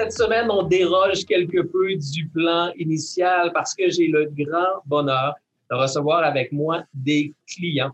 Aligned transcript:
Cette 0.00 0.12
semaine, 0.12 0.50
on 0.50 0.62
déroge 0.62 1.26
quelque 1.26 1.60
peu 1.60 1.94
du 1.94 2.26
plan 2.28 2.70
initial 2.78 3.52
parce 3.52 3.74
que 3.74 3.90
j'ai 3.90 4.06
le 4.06 4.32
grand 4.34 4.80
bonheur 4.86 5.34
de 5.70 5.76
recevoir 5.76 6.24
avec 6.24 6.52
moi 6.52 6.84
des 6.94 7.34
clients. 7.46 7.90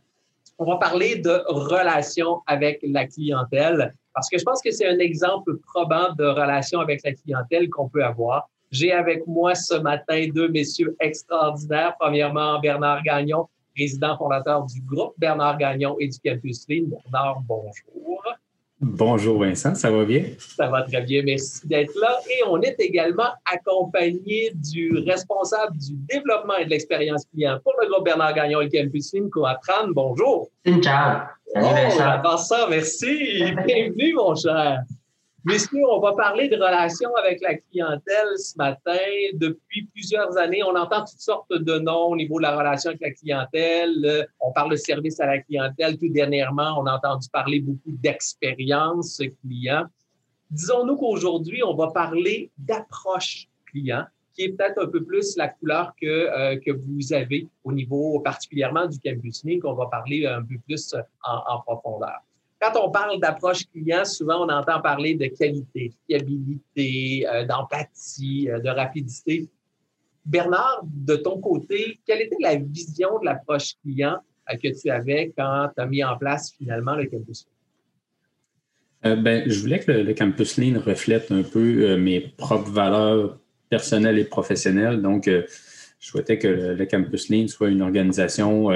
On 0.56 0.66
va 0.66 0.76
parler 0.76 1.16
de 1.16 1.42
relations 1.48 2.42
avec 2.46 2.78
la 2.84 3.08
clientèle 3.08 3.92
parce 4.14 4.30
que 4.30 4.38
je 4.38 4.44
pense 4.44 4.62
que 4.62 4.70
c'est 4.70 4.86
un 4.86 5.00
exemple 5.00 5.56
probant 5.56 6.14
de 6.16 6.26
relation 6.26 6.78
avec 6.78 7.00
la 7.04 7.12
clientèle 7.12 7.68
qu'on 7.70 7.88
peut 7.88 8.04
avoir. 8.04 8.48
J'ai 8.70 8.92
avec 8.92 9.26
moi 9.26 9.56
ce 9.56 9.74
matin 9.74 10.28
deux 10.32 10.48
messieurs 10.48 10.94
extraordinaires. 11.00 11.96
Premièrement, 11.98 12.60
Bernard 12.60 13.02
Gagnon, 13.02 13.48
président 13.74 14.16
fondateur 14.16 14.64
du 14.64 14.80
groupe 14.82 15.14
Bernard 15.18 15.58
Gagnon 15.58 15.96
et 15.98 16.06
du 16.06 16.18
Campus 16.24 16.68
Line. 16.68 16.88
Bernard, 16.88 17.40
bonjour. 17.48 18.15
Bonjour 18.78 19.40
Vincent, 19.40 19.74
ça 19.74 19.90
va 19.90 20.04
bien? 20.04 20.24
Ça 20.38 20.68
va 20.68 20.82
très 20.82 21.00
bien, 21.00 21.22
merci 21.22 21.66
d'être 21.66 21.94
là. 21.98 22.18
Et 22.28 22.42
on 22.46 22.60
est 22.60 22.78
également 22.78 23.30
accompagné 23.50 24.52
du 24.54 25.02
responsable 25.06 25.78
du 25.78 25.94
développement 26.12 26.56
et 26.56 26.66
de 26.66 26.70
l'expérience 26.70 27.24
client 27.32 27.58
pour 27.64 27.72
le 27.80 27.88
groupe 27.88 28.04
Bernard 28.04 28.34
Gagnon 28.34 28.60
et 28.60 28.68
Campus 28.68 29.14
Line, 29.14 29.30
Coatran. 29.30 29.88
Bonjour. 29.94 30.50
Ciao. 30.82 31.22
Salut 31.54 31.66
Vincent. 31.66 32.22
Oh, 32.22 32.36
ça, 32.36 32.66
merci. 32.68 33.44
Bienvenue, 33.66 34.12
mon 34.12 34.34
cher. 34.34 34.82
Messieurs, 35.48 35.84
on 35.88 36.00
va 36.00 36.12
parler 36.12 36.48
de 36.48 36.56
relations 36.56 37.14
avec 37.14 37.40
la 37.40 37.54
clientèle 37.54 38.36
ce 38.36 38.58
matin. 38.58 38.98
Depuis 39.34 39.86
plusieurs 39.94 40.36
années, 40.36 40.64
on 40.64 40.74
entend 40.74 41.04
toutes 41.04 41.20
sortes 41.20 41.52
de 41.52 41.78
noms 41.78 42.06
au 42.06 42.16
niveau 42.16 42.38
de 42.38 42.42
la 42.42 42.58
relation 42.58 42.90
avec 42.90 43.00
la 43.00 43.12
clientèle. 43.12 44.26
On 44.40 44.50
parle 44.50 44.72
de 44.72 44.76
service 44.76 45.20
à 45.20 45.26
la 45.26 45.38
clientèle. 45.38 45.98
Tout 45.98 46.08
dernièrement, 46.08 46.74
on 46.80 46.86
a 46.86 46.96
entendu 46.96 47.28
parler 47.32 47.60
beaucoup 47.60 47.92
d'expérience 47.92 49.22
client. 49.40 49.84
Disons-nous 50.50 50.96
qu'aujourd'hui, 50.96 51.62
on 51.62 51.76
va 51.76 51.92
parler 51.92 52.50
d'approche 52.58 53.46
client, 53.66 54.04
qui 54.34 54.42
est 54.42 54.48
peut-être 54.48 54.82
un 54.82 54.88
peu 54.88 55.04
plus 55.04 55.36
la 55.36 55.46
couleur 55.46 55.92
que, 56.02 56.06
euh, 56.06 56.58
que 56.58 56.72
vous 56.72 57.12
avez 57.12 57.46
au 57.62 57.70
niveau 57.70 58.18
particulièrement 58.18 58.86
du 58.86 58.98
campus 58.98 59.44
qu'on 59.62 59.74
va 59.74 59.86
parler 59.86 60.26
un 60.26 60.42
peu 60.42 60.56
plus 60.66 60.92
en, 61.22 61.54
en 61.54 61.60
profondeur. 61.60 62.20
Quand 62.60 62.72
on 62.82 62.90
parle 62.90 63.20
d'approche 63.20 63.66
client, 63.66 64.04
souvent 64.04 64.46
on 64.46 64.48
entend 64.48 64.80
parler 64.80 65.14
de 65.14 65.26
qualité, 65.26 65.90
de 65.90 65.94
fiabilité, 66.06 67.26
euh, 67.28 67.44
d'empathie, 67.44 68.48
euh, 68.50 68.60
de 68.60 68.70
rapidité. 68.70 69.48
Bernard, 70.24 70.82
de 70.84 71.16
ton 71.16 71.38
côté, 71.38 72.00
quelle 72.06 72.22
était 72.22 72.36
la 72.40 72.56
vision 72.56 73.18
de 73.20 73.26
l'approche 73.26 73.74
client 73.82 74.16
euh, 74.50 74.56
que 74.56 74.68
tu 74.80 74.90
avais 74.90 75.32
quand 75.36 75.68
tu 75.74 75.82
as 75.82 75.86
mis 75.86 76.02
en 76.02 76.16
place 76.16 76.54
finalement 76.56 76.94
le 76.94 77.06
Campus? 77.06 77.46
Ben, 79.02 79.48
je 79.48 79.60
voulais 79.60 79.78
que 79.78 79.92
le, 79.92 80.14
Campus 80.14 80.56
Lean 80.56 80.80
reflète 80.80 81.30
un 81.30 81.42
peu 81.42 81.96
mes 81.96 82.18
propres 82.20 82.70
valeurs 82.70 83.38
personnelles 83.68 84.18
et 84.18 84.24
professionnelles. 84.24 85.00
Donc, 85.00 85.26
je 85.26 85.46
souhaitais 86.00 86.38
que 86.38 86.48
le, 86.48 86.86
Campus 86.86 87.28
Lean 87.28 87.46
soit 87.46 87.68
une 87.68 87.82
organisation 87.82 88.68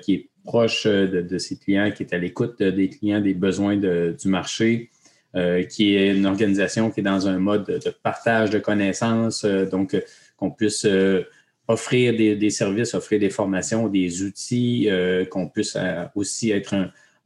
qui 0.00 0.14
est 0.14 0.27
proche 0.48 0.86
euh, 0.86 1.22
de, 1.22 1.38
ses 1.38 1.56
clients, 1.58 1.90
qui 1.94 2.02
est 2.04 2.14
à 2.14 2.18
l'écoute 2.18 2.62
des 2.62 2.88
clients, 2.88 3.20
des 3.20 3.34
besoins 3.34 3.76
du 3.76 4.28
marché, 4.28 4.88
euh, 5.36 5.62
qui 5.62 5.94
est 5.94 6.16
une 6.16 6.24
organisation 6.24 6.90
qui 6.90 7.00
est 7.00 7.08
dans 7.14 7.28
un 7.28 7.38
mode 7.38 7.66
de, 7.66 7.90
partage 8.02 8.48
de 8.48 8.58
connaissances, 8.58 9.44
euh, 9.44 9.66
donc 9.66 9.94
qu'on 10.38 10.50
puisse 10.50 10.86
offrir 11.68 12.16
des, 12.16 12.50
services, 12.50 12.94
offrir 12.94 13.20
des 13.20 13.28
formations, 13.28 13.88
des 13.88 14.22
outils, 14.22 14.88
qu'on 15.30 15.48
puisse 15.48 15.76
aussi 16.14 16.50
être 16.50 16.74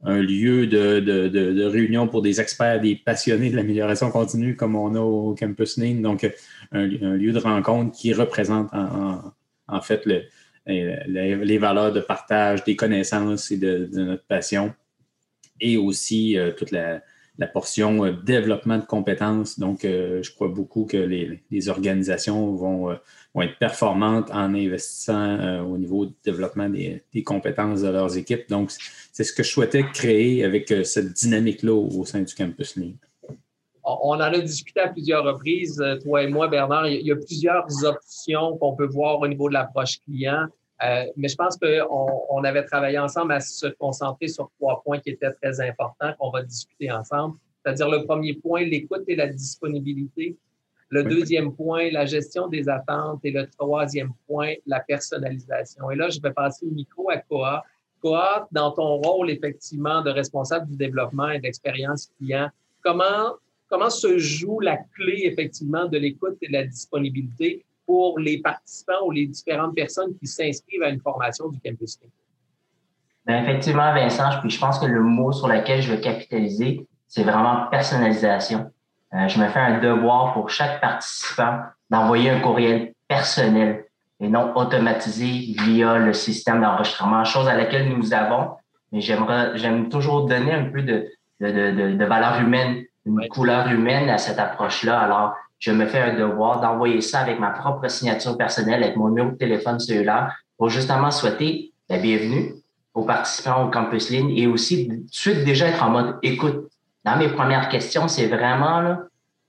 un, 0.03 0.21
lieu 0.21 0.67
de, 0.67 1.63
réunion 1.63 2.09
pour 2.09 2.21
des 2.21 2.41
experts, 2.41 2.81
des 2.81 2.95
passionnés 2.95 3.51
de 3.51 3.55
l'amélioration 3.55 4.11
continue 4.11 4.57
comme 4.57 4.75
on 4.75 4.95
a 4.95 4.99
au 4.99 5.33
Campus 5.39 5.77
Lean, 5.77 6.01
donc 6.01 6.29
un, 6.73 6.87
lieu 6.87 7.31
de 7.31 7.39
rencontre 7.39 7.95
qui 7.95 8.11
représente 8.11 8.67
en 8.73 9.81
fait 9.81 10.05
le, 10.05 10.23
les, 10.65 11.57
valeurs 11.57 11.91
de 11.91 11.99
partage 11.99 12.63
des 12.63 12.75
connaissances 12.75 13.51
et 13.51 13.57
de, 13.57 13.89
notre 13.93 14.25
passion, 14.25 14.73
et 15.59 15.77
aussi 15.77 16.37
euh, 16.37 16.51
toute 16.51 16.71
la, 16.71 17.01
portion 17.53 18.05
euh, 18.05 18.11
développement 18.11 18.77
de 18.77 18.85
compétences. 18.85 19.59
Donc, 19.59 19.85
euh, 19.85 20.23
je 20.23 20.33
crois 20.33 20.47
beaucoup 20.47 20.85
que 20.85 20.97
les, 20.97 21.69
organisations 21.69 22.53
vont, 22.55 22.91
être 23.41 23.57
performantes 23.59 24.29
en 24.31 24.53
investissant 24.53 25.65
au 25.65 25.77
niveau 25.77 26.05
du 26.05 26.13
développement 26.23 26.69
des, 26.69 27.23
compétences 27.23 27.81
de 27.81 27.89
leurs 27.89 28.17
équipes. 28.17 28.49
Donc, 28.49 28.71
c'est 29.11 29.23
ce 29.23 29.33
que 29.33 29.43
je 29.43 29.49
souhaitais 29.49 29.83
créer 29.93 30.43
avec 30.43 30.73
cette 30.85 31.13
dynamique-là 31.13 31.73
au, 31.73 32.05
sein 32.05 32.21
du 32.21 32.33
campus 32.33 32.77
Lean 32.77 32.93
on 33.83 34.15
en 34.15 34.19
a 34.21 34.39
discuté 34.39 34.79
à 34.79 34.87
plusieurs 34.87 35.23
reprises, 35.23 35.83
toi 36.03 36.23
et 36.23 36.27
moi, 36.27 36.47
Bernard. 36.47 36.87
Il 36.87 37.05
y 37.05 37.11
a 37.11 37.15
plusieurs 37.15 37.67
options 37.83 38.57
qu'on 38.57 38.75
peut 38.75 38.87
voir 38.87 39.19
au 39.19 39.27
niveau 39.27 39.49
de 39.49 39.53
l'approche 39.53 39.99
client. 40.01 40.47
Euh, 40.83 41.05
mais 41.15 41.27
je 41.27 41.35
pense 41.35 41.57
qu'on 41.57 42.25
on 42.29 42.43
avait 42.43 42.63
travaillé 42.63 42.97
ensemble 42.97 43.33
à 43.33 43.39
se 43.39 43.67
concentrer 43.67 44.27
sur 44.27 44.49
trois 44.59 44.81
points 44.83 44.99
qui 44.99 45.11
étaient 45.11 45.31
très 45.31 45.61
importants 45.61 46.13
qu'on 46.19 46.29
va 46.29 46.43
discuter 46.43 46.91
ensemble. 46.91 47.37
C'est-à-dire 47.63 47.89
le 47.89 48.05
premier 48.05 48.33
point, 48.33 48.63
l'écoute 48.63 49.03
et 49.07 49.15
la 49.15 49.27
disponibilité. 49.27 50.35
Le 50.89 51.03
deuxième 51.03 51.55
point, 51.55 51.89
la 51.91 52.05
gestion 52.05 52.47
des 52.47 52.67
attentes. 52.69 53.21
Et 53.23 53.31
le 53.31 53.47
troisième 53.47 54.11
point, 54.27 54.53
la 54.65 54.79
personnalisation. 54.79 55.89
Et 55.91 55.95
là, 55.95 56.09
je 56.09 56.19
vais 56.19 56.31
passer 56.31 56.65
le 56.65 56.71
micro 56.71 57.09
à 57.09 57.17
Koa. 57.17 57.63
Koa, 58.01 58.47
dans 58.51 58.71
ton 58.71 58.97
rôle 58.97 59.29
effectivement 59.29 60.01
de 60.01 60.09
responsable 60.09 60.67
du 60.69 60.75
développement 60.75 61.29
et 61.29 61.39
d'expérience 61.39 62.11
client, 62.17 62.49
comment, 62.83 63.37
comment 63.73 63.89
se 63.89 64.19
joue 64.19 64.59
la 64.59 64.77
clé 64.77 65.21
effectivement 65.23 65.87
de 65.87 65.97
l'écoute 65.97 66.37
et 66.43 66.47
de 66.47 66.53
la 66.53 66.63
disponibilité 66.63 67.65
pour 67.87 68.19
les 68.19 68.39
participants 68.39 69.03
ou 69.07 69.09
les 69.09 69.25
différentes 69.25 69.73
personnes 69.73 70.15
qui 70.19 70.27
s'inscrivent 70.27 70.83
à 70.83 70.89
une 70.89 70.99
formation 70.99 71.49
du 71.49 71.59
Campus 71.59 71.97
Bien, 73.25 73.41
effectivement, 73.41 73.91
Vincent, 73.95 74.29
puis 74.41 74.51
je 74.51 74.59
pense 74.59 74.77
que 74.77 74.85
le 74.85 75.01
mot 75.01 75.31
sur 75.31 75.47
lequel 75.47 75.81
je 75.81 75.91
vais 75.91 75.99
capitaliser, 75.99 76.85
c'est 77.07 77.23
vraiment 77.23 77.65
personnalisation. 77.71 78.69
Euh, 79.15 79.27
je 79.27 79.39
me 79.39 79.47
fais 79.47 79.59
un 79.59 79.79
devoir 79.79 80.33
pour 80.33 80.51
chaque 80.51 80.79
participant 80.79 81.61
d'envoyer 81.89 82.29
un 82.29 82.41
courriel 82.41 82.93
personnel 83.07 83.85
et 84.19 84.27
non 84.27 84.55
automatisé 84.55 85.55
via 85.63 85.97
le 85.97 86.13
système 86.13 86.61
d'enregistrement, 86.61 87.23
chose 87.23 87.47
à 87.47 87.55
laquelle 87.55 87.89
nous 87.89 88.13
avons, 88.13 88.51
mais 88.91 89.01
j'aime 89.01 89.89
toujours 89.89 90.27
donner 90.27 90.51
un 90.51 90.65
peu 90.65 90.83
de, 90.83 91.09
de 91.39 92.05
valeur 92.05 92.39
humaine, 92.39 92.83
une 93.05 93.27
couleur 93.27 93.67
humaine 93.69 94.09
à 94.09 94.17
cette 94.17 94.39
approche-là. 94.39 94.99
Alors, 94.99 95.35
je 95.59 95.71
me 95.71 95.85
fais 95.85 96.01
un 96.01 96.15
devoir 96.15 96.61
d'envoyer 96.61 97.01
ça 97.01 97.19
avec 97.19 97.39
ma 97.39 97.51
propre 97.51 97.87
signature 97.87 98.37
personnelle, 98.37 98.83
avec 98.83 98.95
mon 98.95 99.09
numéro 99.09 99.31
de 99.31 99.37
téléphone 99.37 99.79
celui-là, 99.79 100.31
pour 100.57 100.69
justement 100.69 101.11
souhaiter 101.11 101.71
la 101.89 101.97
bienvenue 101.97 102.55
aux 102.93 103.03
participants 103.03 103.65
au 103.65 103.71
Campus 103.71 104.09
Ligne 104.09 104.37
et 104.37 104.47
aussi 104.47 104.87
de 104.87 104.99
suite 105.11 105.43
déjà 105.43 105.67
être 105.67 105.83
en 105.83 105.89
mode 105.89 106.17
écoute. 106.21 106.69
Dans 107.03 107.17
mes 107.17 107.29
premières 107.29 107.69
questions, 107.69 108.07
c'est 108.07 108.27
vraiment 108.27 108.81
là, 108.81 108.99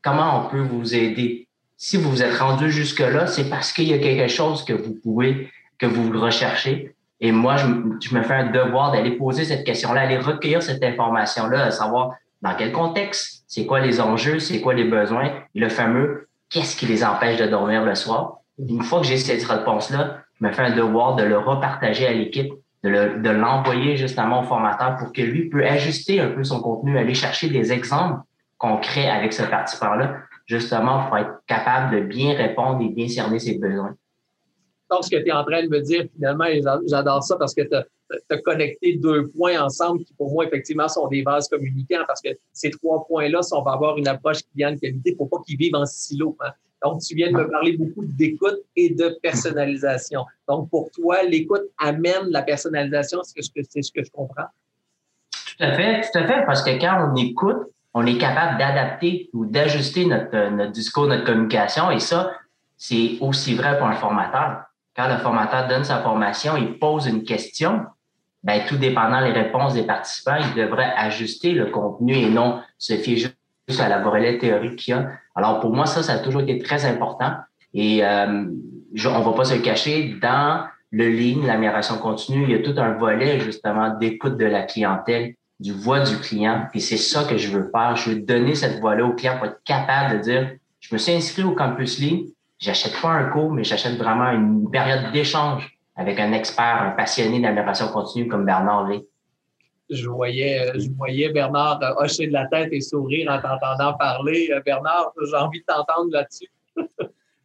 comment 0.02 0.40
on 0.40 0.48
peut 0.48 0.60
vous 0.60 0.94
aider? 0.94 1.46
Si 1.76 1.96
vous 1.96 2.10
vous 2.10 2.22
êtes 2.22 2.38
rendu 2.38 2.70
jusque-là, 2.70 3.26
c'est 3.26 3.50
parce 3.50 3.72
qu'il 3.72 3.88
y 3.88 3.94
a 3.94 3.98
quelque 3.98 4.28
chose 4.28 4.64
que 4.64 4.72
vous 4.72 4.94
pouvez, 5.02 5.50
que 5.78 5.86
vous 5.86 6.18
recherchez. 6.18 6.94
Et 7.20 7.32
moi, 7.32 7.56
je, 7.56 7.66
je 8.00 8.14
me 8.14 8.22
fais 8.22 8.34
un 8.34 8.50
devoir 8.50 8.92
d'aller 8.92 9.12
poser 9.12 9.44
cette 9.44 9.64
question-là, 9.64 10.02
aller 10.02 10.18
recueillir 10.18 10.62
cette 10.62 10.82
information-là, 10.82 11.64
à 11.66 11.70
savoir 11.70 12.14
dans 12.42 12.54
quel 12.54 12.72
contexte, 12.72 13.43
c'est 13.54 13.66
quoi 13.66 13.78
les 13.78 14.00
enjeux, 14.00 14.40
c'est 14.40 14.60
quoi 14.60 14.74
les 14.74 14.82
besoins, 14.82 15.30
et 15.54 15.60
le 15.60 15.68
fameux 15.68 16.26
qu'est-ce 16.50 16.76
qui 16.76 16.86
les 16.86 17.04
empêche 17.04 17.38
de 17.38 17.46
dormir 17.46 17.84
le 17.84 17.94
soir? 17.94 18.38
Une 18.58 18.82
fois 18.82 18.98
que 18.98 19.06
j'ai 19.06 19.16
cette 19.16 19.44
réponse-là, 19.44 20.22
je 20.40 20.44
me 20.44 20.50
fais 20.50 20.62
un 20.62 20.74
devoir 20.74 21.14
de 21.14 21.22
le 21.22 21.38
repartager 21.38 22.04
à 22.08 22.12
l'équipe, 22.12 22.52
de 22.82 23.30
l'envoyer 23.30 23.96
justement 23.96 24.40
au 24.40 24.42
formateur 24.42 24.96
pour 24.96 25.12
que 25.12 25.22
lui 25.22 25.48
peut 25.48 25.64
ajuster 25.64 26.20
un 26.20 26.30
peu 26.30 26.42
son 26.42 26.60
contenu, 26.60 26.98
aller 26.98 27.14
chercher 27.14 27.48
des 27.48 27.72
exemples 27.72 28.22
concrets 28.58 29.08
avec 29.08 29.32
ce 29.32 29.44
participant-là, 29.44 30.16
justement 30.46 31.06
pour 31.06 31.18
être 31.18 31.40
capable 31.46 31.94
de 31.94 32.00
bien 32.00 32.34
répondre 32.34 32.82
et 32.82 32.88
bien 32.88 33.06
cerner 33.06 33.38
ses 33.38 33.56
besoins. 33.58 33.94
Ce 34.90 35.10
que 35.10 35.16
tu 35.16 35.28
es 35.28 35.32
en 35.32 35.44
train 35.44 35.62
de 35.62 35.68
me 35.68 35.80
dire, 35.80 36.04
finalement, 36.14 36.44
j'adore 36.86 37.22
ça 37.22 37.36
parce 37.36 37.54
que 37.54 37.62
tu 37.62 37.74
as, 37.74 38.38
connecté 38.44 38.96
deux 38.96 39.28
points 39.28 39.60
ensemble 39.60 40.04
qui, 40.04 40.14
pour 40.14 40.30
moi, 40.30 40.44
effectivement, 40.46 40.88
sont 40.88 41.08
des 41.08 41.22
vases 41.22 41.48
communicants 41.48 42.04
parce 42.06 42.20
que 42.20 42.30
ces 42.52 42.70
trois 42.70 43.04
points-là, 43.06 43.42
si 43.42 43.52
on 43.54 43.62
va 43.62 43.72
avoir 43.72 43.96
une 43.96 44.06
approche 44.06 44.40
client 44.52 44.72
de 44.72 44.78
qualité, 44.78 45.10
il 45.10 45.12
ne 45.12 45.16
faut 45.16 45.26
pas 45.26 45.38
qu'ils 45.44 45.56
vivent 45.56 45.74
en 45.74 45.86
silo. 45.86 46.36
Hein. 46.40 46.50
Donc, 46.84 47.00
tu 47.00 47.14
viens 47.14 47.32
de 47.32 47.36
me 47.36 47.50
parler 47.50 47.76
beaucoup 47.76 48.04
d'écoute 48.04 48.58
et 48.76 48.90
de 48.90 49.18
personnalisation. 49.22 50.26
Donc, 50.48 50.68
pour 50.68 50.90
toi, 50.90 51.22
l'écoute 51.22 51.62
amène 51.78 52.28
la 52.28 52.42
personnalisation, 52.42 53.20
c'est 53.22 53.42
ce, 53.42 53.50
que, 53.50 53.62
ce 53.62 53.90
que 53.90 54.04
je 54.04 54.10
comprends? 54.10 54.46
Tout 55.30 55.64
à 55.64 55.72
fait, 55.72 56.02
tout 56.02 56.18
à 56.18 56.26
fait, 56.26 56.44
parce 56.46 56.62
que 56.62 56.78
quand 56.78 57.10
on 57.10 57.16
écoute, 57.16 57.68
on 57.94 58.04
est 58.06 58.18
capable 58.18 58.58
d'adapter 58.58 59.30
ou 59.32 59.46
d'ajuster 59.46 60.04
notre, 60.04 60.50
notre 60.50 60.72
discours, 60.72 61.06
notre 61.06 61.24
communication, 61.24 61.90
et 61.90 62.00
ça, 62.00 62.32
c'est 62.76 63.16
aussi 63.20 63.54
vrai 63.54 63.78
pour 63.78 63.86
un 63.86 63.94
formateur. 63.94 64.64
Quand 64.96 65.08
le 65.08 65.18
formateur 65.18 65.66
donne 65.68 65.84
sa 65.84 66.00
formation, 66.00 66.56
il 66.56 66.78
pose 66.78 67.06
une 67.06 67.24
question, 67.24 67.82
ben, 68.42 68.62
tout 68.66 68.76
dépendant 68.76 69.20
des 69.22 69.32
réponses 69.32 69.74
des 69.74 69.82
participants, 69.82 70.36
il 70.38 70.54
devrait 70.54 70.92
ajuster 70.96 71.52
le 71.52 71.66
contenu 71.66 72.14
et 72.14 72.30
non 72.30 72.60
se 72.78 72.94
fier 72.94 73.16
juste 73.16 73.80
à 73.80 73.88
la 73.88 73.98
volée 73.98 74.38
théorique 74.38 74.76
qu'il 74.76 74.94
y 74.94 74.96
a. 74.96 75.10
Alors 75.34 75.60
pour 75.60 75.74
moi, 75.74 75.86
ça, 75.86 76.02
ça 76.02 76.14
a 76.14 76.18
toujours 76.18 76.42
été 76.42 76.58
très 76.58 76.84
important. 76.84 77.32
Et 77.72 78.04
euh, 78.04 78.44
je, 78.94 79.08
on 79.08 79.20
va 79.20 79.32
pas 79.32 79.44
se 79.44 79.54
cacher, 79.54 80.14
dans 80.22 80.64
le 80.92 81.08
ligne, 81.08 81.44
l'amélioration 81.44 81.98
continue, 81.98 82.44
il 82.44 82.50
y 82.50 82.54
a 82.54 82.60
tout 82.60 82.78
un 82.78 82.92
volet 82.92 83.40
justement 83.40 83.96
d'écoute 83.98 84.36
de 84.36 84.44
la 84.44 84.62
clientèle, 84.62 85.34
du 85.58 85.72
voix 85.72 86.00
du 86.00 86.16
client. 86.18 86.68
Et 86.72 86.78
c'est 86.78 86.96
ça 86.96 87.24
que 87.24 87.36
je 87.36 87.48
veux 87.48 87.68
faire. 87.70 87.96
Je 87.96 88.10
veux 88.10 88.20
donner 88.20 88.54
cette 88.54 88.78
voix-là 88.78 89.04
au 89.04 89.12
client 89.12 89.38
pour 89.38 89.46
être 89.46 89.60
capable 89.64 90.18
de 90.18 90.22
dire, 90.22 90.50
je 90.78 90.94
me 90.94 90.98
suis 90.98 91.12
inscrit 91.12 91.42
au 91.42 91.52
Campus 91.52 91.98
Ligne, 91.98 92.26
j'achète 92.64 93.00
pas 93.00 93.10
un 93.10 93.30
cours, 93.30 93.52
mais 93.52 93.64
j'achète 93.64 93.96
vraiment 93.96 94.30
une 94.30 94.70
période 94.70 95.12
d'échange 95.12 95.78
avec 95.96 96.18
un 96.18 96.32
expert, 96.32 96.82
un 96.82 96.90
passionné 96.90 97.40
d'amélioration 97.40 97.88
continue 97.88 98.26
comme 98.28 98.44
Bernard 98.44 98.88
Lé 98.88 99.06
je 99.90 100.08
voyais, 100.08 100.72
je 100.78 100.88
voyais 100.96 101.30
Bernard 101.30 101.80
hocher 101.98 102.26
de 102.26 102.32
la 102.32 102.46
tête 102.46 102.68
et 102.72 102.80
sourire 102.80 103.30
en 103.30 103.40
t'entendant 103.40 103.94
parler. 103.94 104.48
Euh, 104.52 104.60
Bernard, 104.64 105.12
j'ai 105.28 105.36
envie 105.36 105.60
de 105.60 105.64
t'entendre 105.66 106.10
là-dessus. 106.12 106.50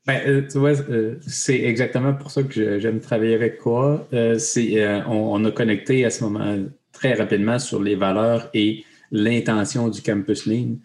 ben, 0.07 0.21
euh, 0.25 0.47
tu 0.49 0.57
vois, 0.57 0.79
euh, 0.89 1.17
c'est 1.21 1.61
exactement 1.61 2.13
pour 2.13 2.31
ça 2.31 2.43
que 2.43 2.79
j'aime 2.79 2.99
travailler 2.99 3.35
avec 3.35 3.59
toi. 3.59 4.07
c'est, 4.37 5.03
on, 5.07 5.43
a 5.45 5.51
connecté 5.51 6.05
à 6.05 6.09
ce 6.09 6.23
moment 6.23 6.57
très 6.91 7.13
rapidement 7.13 7.59
sur 7.59 7.81
les 7.81 7.95
valeurs 7.95 8.49
et 8.53 8.83
l'intention 9.11 9.89
du 9.89 10.01
Campus 10.01 10.45
Ligne. 10.45 10.77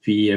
Puis, 0.00 0.30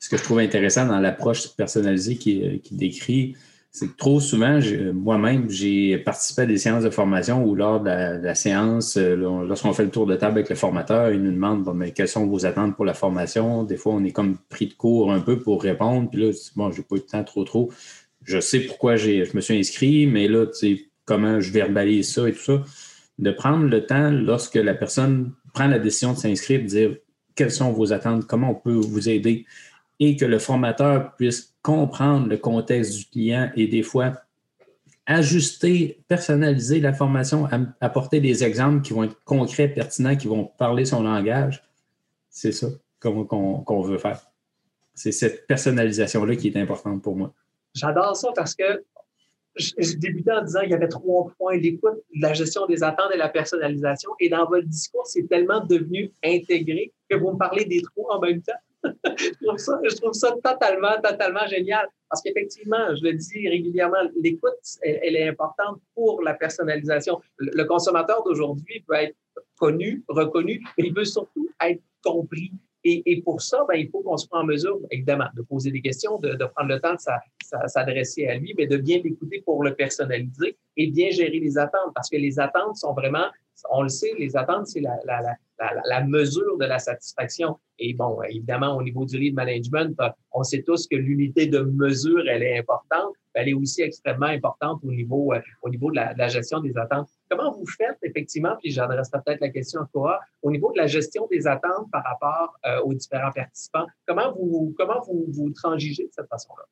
ce 0.00 0.08
que 0.08 0.16
je 0.16 0.24
trouve 0.24 0.40
intéressant 0.40 0.86
dans 0.86 0.98
l'approche 0.98 1.54
personnalisée 1.54 2.16
qui, 2.16 2.60
qui 2.60 2.74
décrit, 2.74 3.36
c'est 3.72 3.86
que 3.86 3.96
trop 3.96 4.18
souvent, 4.18 4.58
moi-même, 4.92 5.48
j'ai 5.48 5.96
participé 5.98 6.42
à 6.42 6.46
des 6.46 6.58
séances 6.58 6.82
de 6.82 6.90
formation 6.90 7.44
où 7.44 7.54
lors 7.54 7.80
de 7.80 7.88
la, 7.88 8.34
séance, 8.34 8.96
euh, 8.96 9.14
lorsqu'on 9.14 9.72
fait 9.72 9.84
le 9.84 9.90
tour 9.90 10.06
de 10.06 10.16
table 10.16 10.38
avec 10.38 10.50
le 10.50 10.56
formateur, 10.56 11.12
il 11.12 11.22
nous 11.22 11.30
demande 11.30 11.70
mais 11.76 11.92
quelles 11.92 12.08
sont 12.08 12.26
vos 12.26 12.46
attentes 12.46 12.74
pour 12.74 12.84
la 12.84 12.94
formation? 12.94 13.62
Des 13.62 13.76
fois, 13.76 13.92
on 13.92 14.02
est 14.02 14.10
comme 14.10 14.38
pris 14.48 14.66
de 14.66 14.74
court 14.74 15.12
un 15.12 15.20
peu 15.20 15.38
pour 15.38 15.62
répondre. 15.62 16.10
Puis 16.10 16.20
là, 16.20 16.32
bon, 16.56 16.72
j'ai 16.72 16.82
pas 16.82 16.96
eu 16.96 17.00
de 17.00 17.04
temps 17.04 17.22
trop 17.22 17.44
trop. 17.44 17.70
Je 18.24 18.40
sais 18.40 18.60
pourquoi 18.60 18.96
je 18.96 19.36
me 19.36 19.40
suis 19.40 19.56
inscrit, 19.56 20.06
mais 20.08 20.26
là, 20.26 20.46
tu 20.46 20.54
sais, 20.54 20.84
comment 21.04 21.40
je 21.40 21.52
verbalise 21.52 22.12
ça 22.12 22.28
et 22.28 22.32
tout 22.32 22.42
ça. 22.42 22.62
De 23.20 23.30
prendre 23.30 23.66
le 23.66 23.86
temps 23.86 24.10
lorsque 24.10 24.56
la 24.56 24.74
personne 24.74 25.32
prend 25.54 25.68
la 25.68 25.78
décision 25.78 26.12
de 26.12 26.18
s'inscrire, 26.18 26.60
de 26.60 26.66
dire 26.66 26.96
quelles 27.36 27.52
sont 27.52 27.70
vos 27.70 27.92
attentes, 27.92 28.26
comment 28.26 28.50
on 28.50 28.54
peut 28.54 28.72
vous 28.72 29.08
aider? 29.08 29.46
Et 30.00 30.16
que 30.16 30.24
le 30.24 30.38
formateur 30.38 31.14
puisse 31.16 31.54
comprendre 31.62 32.26
le 32.26 32.38
contexte 32.38 32.96
du 32.96 33.04
client 33.04 33.50
et 33.54 33.66
des 33.66 33.82
fois 33.82 34.14
ajuster, 35.06 36.02
personnaliser 36.08 36.80
la 36.80 36.92
formation, 36.92 37.46
apporter 37.80 38.20
des 38.20 38.44
exemples 38.44 38.80
qui 38.80 38.92
vont 38.92 39.04
être 39.04 39.22
concrets, 39.24 39.68
pertinents, 39.68 40.16
qui 40.16 40.28
vont 40.28 40.44
parler 40.44 40.84
son 40.84 41.02
langage. 41.02 41.62
C'est 42.30 42.52
ça 42.52 42.68
qu'on 43.00 43.82
veut 43.82 43.98
faire. 43.98 44.20
C'est 44.94 45.12
cette 45.12 45.46
personnalisation-là 45.46 46.36
qui 46.36 46.48
est 46.48 46.56
importante 46.56 47.02
pour 47.02 47.16
moi. 47.16 47.32
J'adore 47.74 48.16
ça 48.16 48.28
parce 48.34 48.54
que 48.54 48.84
je, 49.56 49.96
débutais 49.96 50.32
en 50.32 50.42
disant 50.42 50.60
qu'il 50.60 50.70
y 50.70 50.74
avait 50.74 50.88
trois 50.88 51.30
points 51.36 51.56
l'écoute, 51.56 51.98
la 52.16 52.32
gestion 52.32 52.66
des 52.66 52.82
attentes 52.82 53.10
et 53.12 53.16
la 53.18 53.28
personnalisation. 53.28 54.10
Et 54.20 54.28
dans 54.28 54.46
votre 54.46 54.66
discours, 54.66 55.06
c'est 55.06 55.28
tellement 55.28 55.64
devenu 55.64 56.12
intégré 56.24 56.92
que 57.08 57.16
vous 57.16 57.32
me 57.32 57.38
parlez 57.38 57.64
des 57.64 57.82
trois 57.82 58.16
en 58.16 58.20
même 58.20 58.42
temps 58.42 58.52
je, 58.84 59.96
trouve 59.96 60.12
ça, 60.12 60.32
totalement, 60.42 61.00
totalement 61.02 61.46
génial. 61.46 61.86
Parce 62.08 62.22
qu'effectivement, 62.22 62.94
je 62.96 63.04
le 63.04 63.14
dis 63.14 63.48
régulièrement, 63.48 63.98
l'écoute, 64.20 64.50
elle, 64.82 65.16
est 65.16 65.28
importante 65.28 65.80
pour 65.94 66.22
la 66.22 66.34
personnalisation. 66.34 67.20
Le, 67.38 67.64
consommateur 67.64 68.22
d'aujourd'hui 68.24 68.84
peut 68.86 68.94
être 68.94 69.16
connu, 69.58 70.04
reconnu, 70.08 70.62
mais 70.76 70.86
il 70.86 70.94
veut 70.94 71.04
surtout 71.04 71.48
être 71.62 71.82
compris. 72.02 72.50
Et, 72.82 73.20
pour 73.22 73.42
ça, 73.42 73.62
ben, 73.68 73.74
il 73.74 73.90
faut 73.90 74.00
qu'on 74.00 74.16
soit 74.16 74.38
en 74.38 74.44
mesure, 74.44 74.80
évidemment, 74.90 75.26
de 75.34 75.42
poser 75.42 75.70
des 75.70 75.82
questions, 75.82 76.18
de, 76.18 76.34
prendre 76.46 76.70
le 76.70 76.80
temps 76.80 76.94
de 76.94 77.68
s'adresser 77.68 78.26
à 78.26 78.36
lui, 78.36 78.54
mais 78.56 78.66
de 78.66 78.78
bien 78.78 79.02
l'écouter 79.04 79.42
pour 79.44 79.62
le 79.62 79.74
personnaliser 79.74 80.56
et 80.78 80.86
bien 80.86 81.10
gérer 81.10 81.38
les 81.38 81.58
attentes. 81.58 81.92
Parce 81.94 82.08
que 82.08 82.16
les 82.16 82.40
attentes 82.40 82.76
sont 82.76 82.94
vraiment, 82.94 83.26
on 83.70 83.82
le 83.82 83.88
sait, 83.88 84.12
les 84.18 84.36
attentes, 84.36 84.66
c'est 84.66 84.80
la, 84.80 84.98
la, 85.84 86.04
mesure 86.04 86.56
de 86.58 86.64
la 86.64 86.78
satisfaction. 86.78 87.58
Et 87.78 87.94
bon, 87.94 88.22
évidemment, 88.22 88.76
au 88.76 88.82
niveau 88.82 89.04
du 89.04 89.18
lead 89.18 89.34
management, 89.34 89.94
euh, 90.00 90.08
on 90.32 90.42
sait 90.42 90.62
tous 90.62 90.86
que 90.86 90.96
l'unité 90.96 91.46
de 91.46 91.60
mesure, 91.60 92.22
elle 92.28 92.42
est 92.42 92.58
importante. 92.58 93.14
Elle 93.34 93.48
est 93.48 93.54
aussi 93.54 93.82
extrêmement 93.82 94.26
importante 94.26 94.80
au 94.82 94.92
niveau, 94.92 95.32
euh, 95.32 95.40
de 95.64 95.94
la, 95.94 96.28
gestion 96.28 96.60
des 96.60 96.76
attentes. 96.76 97.08
Comment 97.30 97.52
vous 97.52 97.66
faites, 97.66 97.98
effectivement, 98.02 98.56
puis 98.60 98.70
j'adresserai 98.70 99.18
peut-être 99.24 99.40
la 99.40 99.50
question 99.50 99.82
à 99.82 99.88
toi, 99.92 100.20
au 100.42 100.50
niveau 100.50 100.72
de 100.72 100.78
la 100.78 100.86
gestion 100.86 101.26
des 101.30 101.46
attentes 101.46 101.90
par 101.92 102.02
rapport 102.04 102.56
euh, 102.66 102.80
aux 102.82 102.94
différents 102.94 103.32
participants, 103.32 103.86
comment 104.06 104.32
vous, 104.32 104.74
comment 104.76 105.00
vous, 105.06 105.26
vous 105.28 105.50
transigez 105.50 106.04
de 106.04 106.12
cette 106.12 106.28
façon-là? 106.28 106.64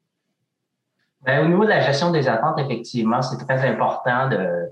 Bien, 1.24 1.44
au 1.44 1.48
niveau 1.48 1.64
de 1.64 1.70
la 1.70 1.80
gestion 1.80 2.10
des 2.10 2.28
attentes, 2.28 2.58
effectivement, 2.60 3.22
c'est 3.22 3.44
très 3.44 3.68
important 3.68 4.28
de, 4.28 4.70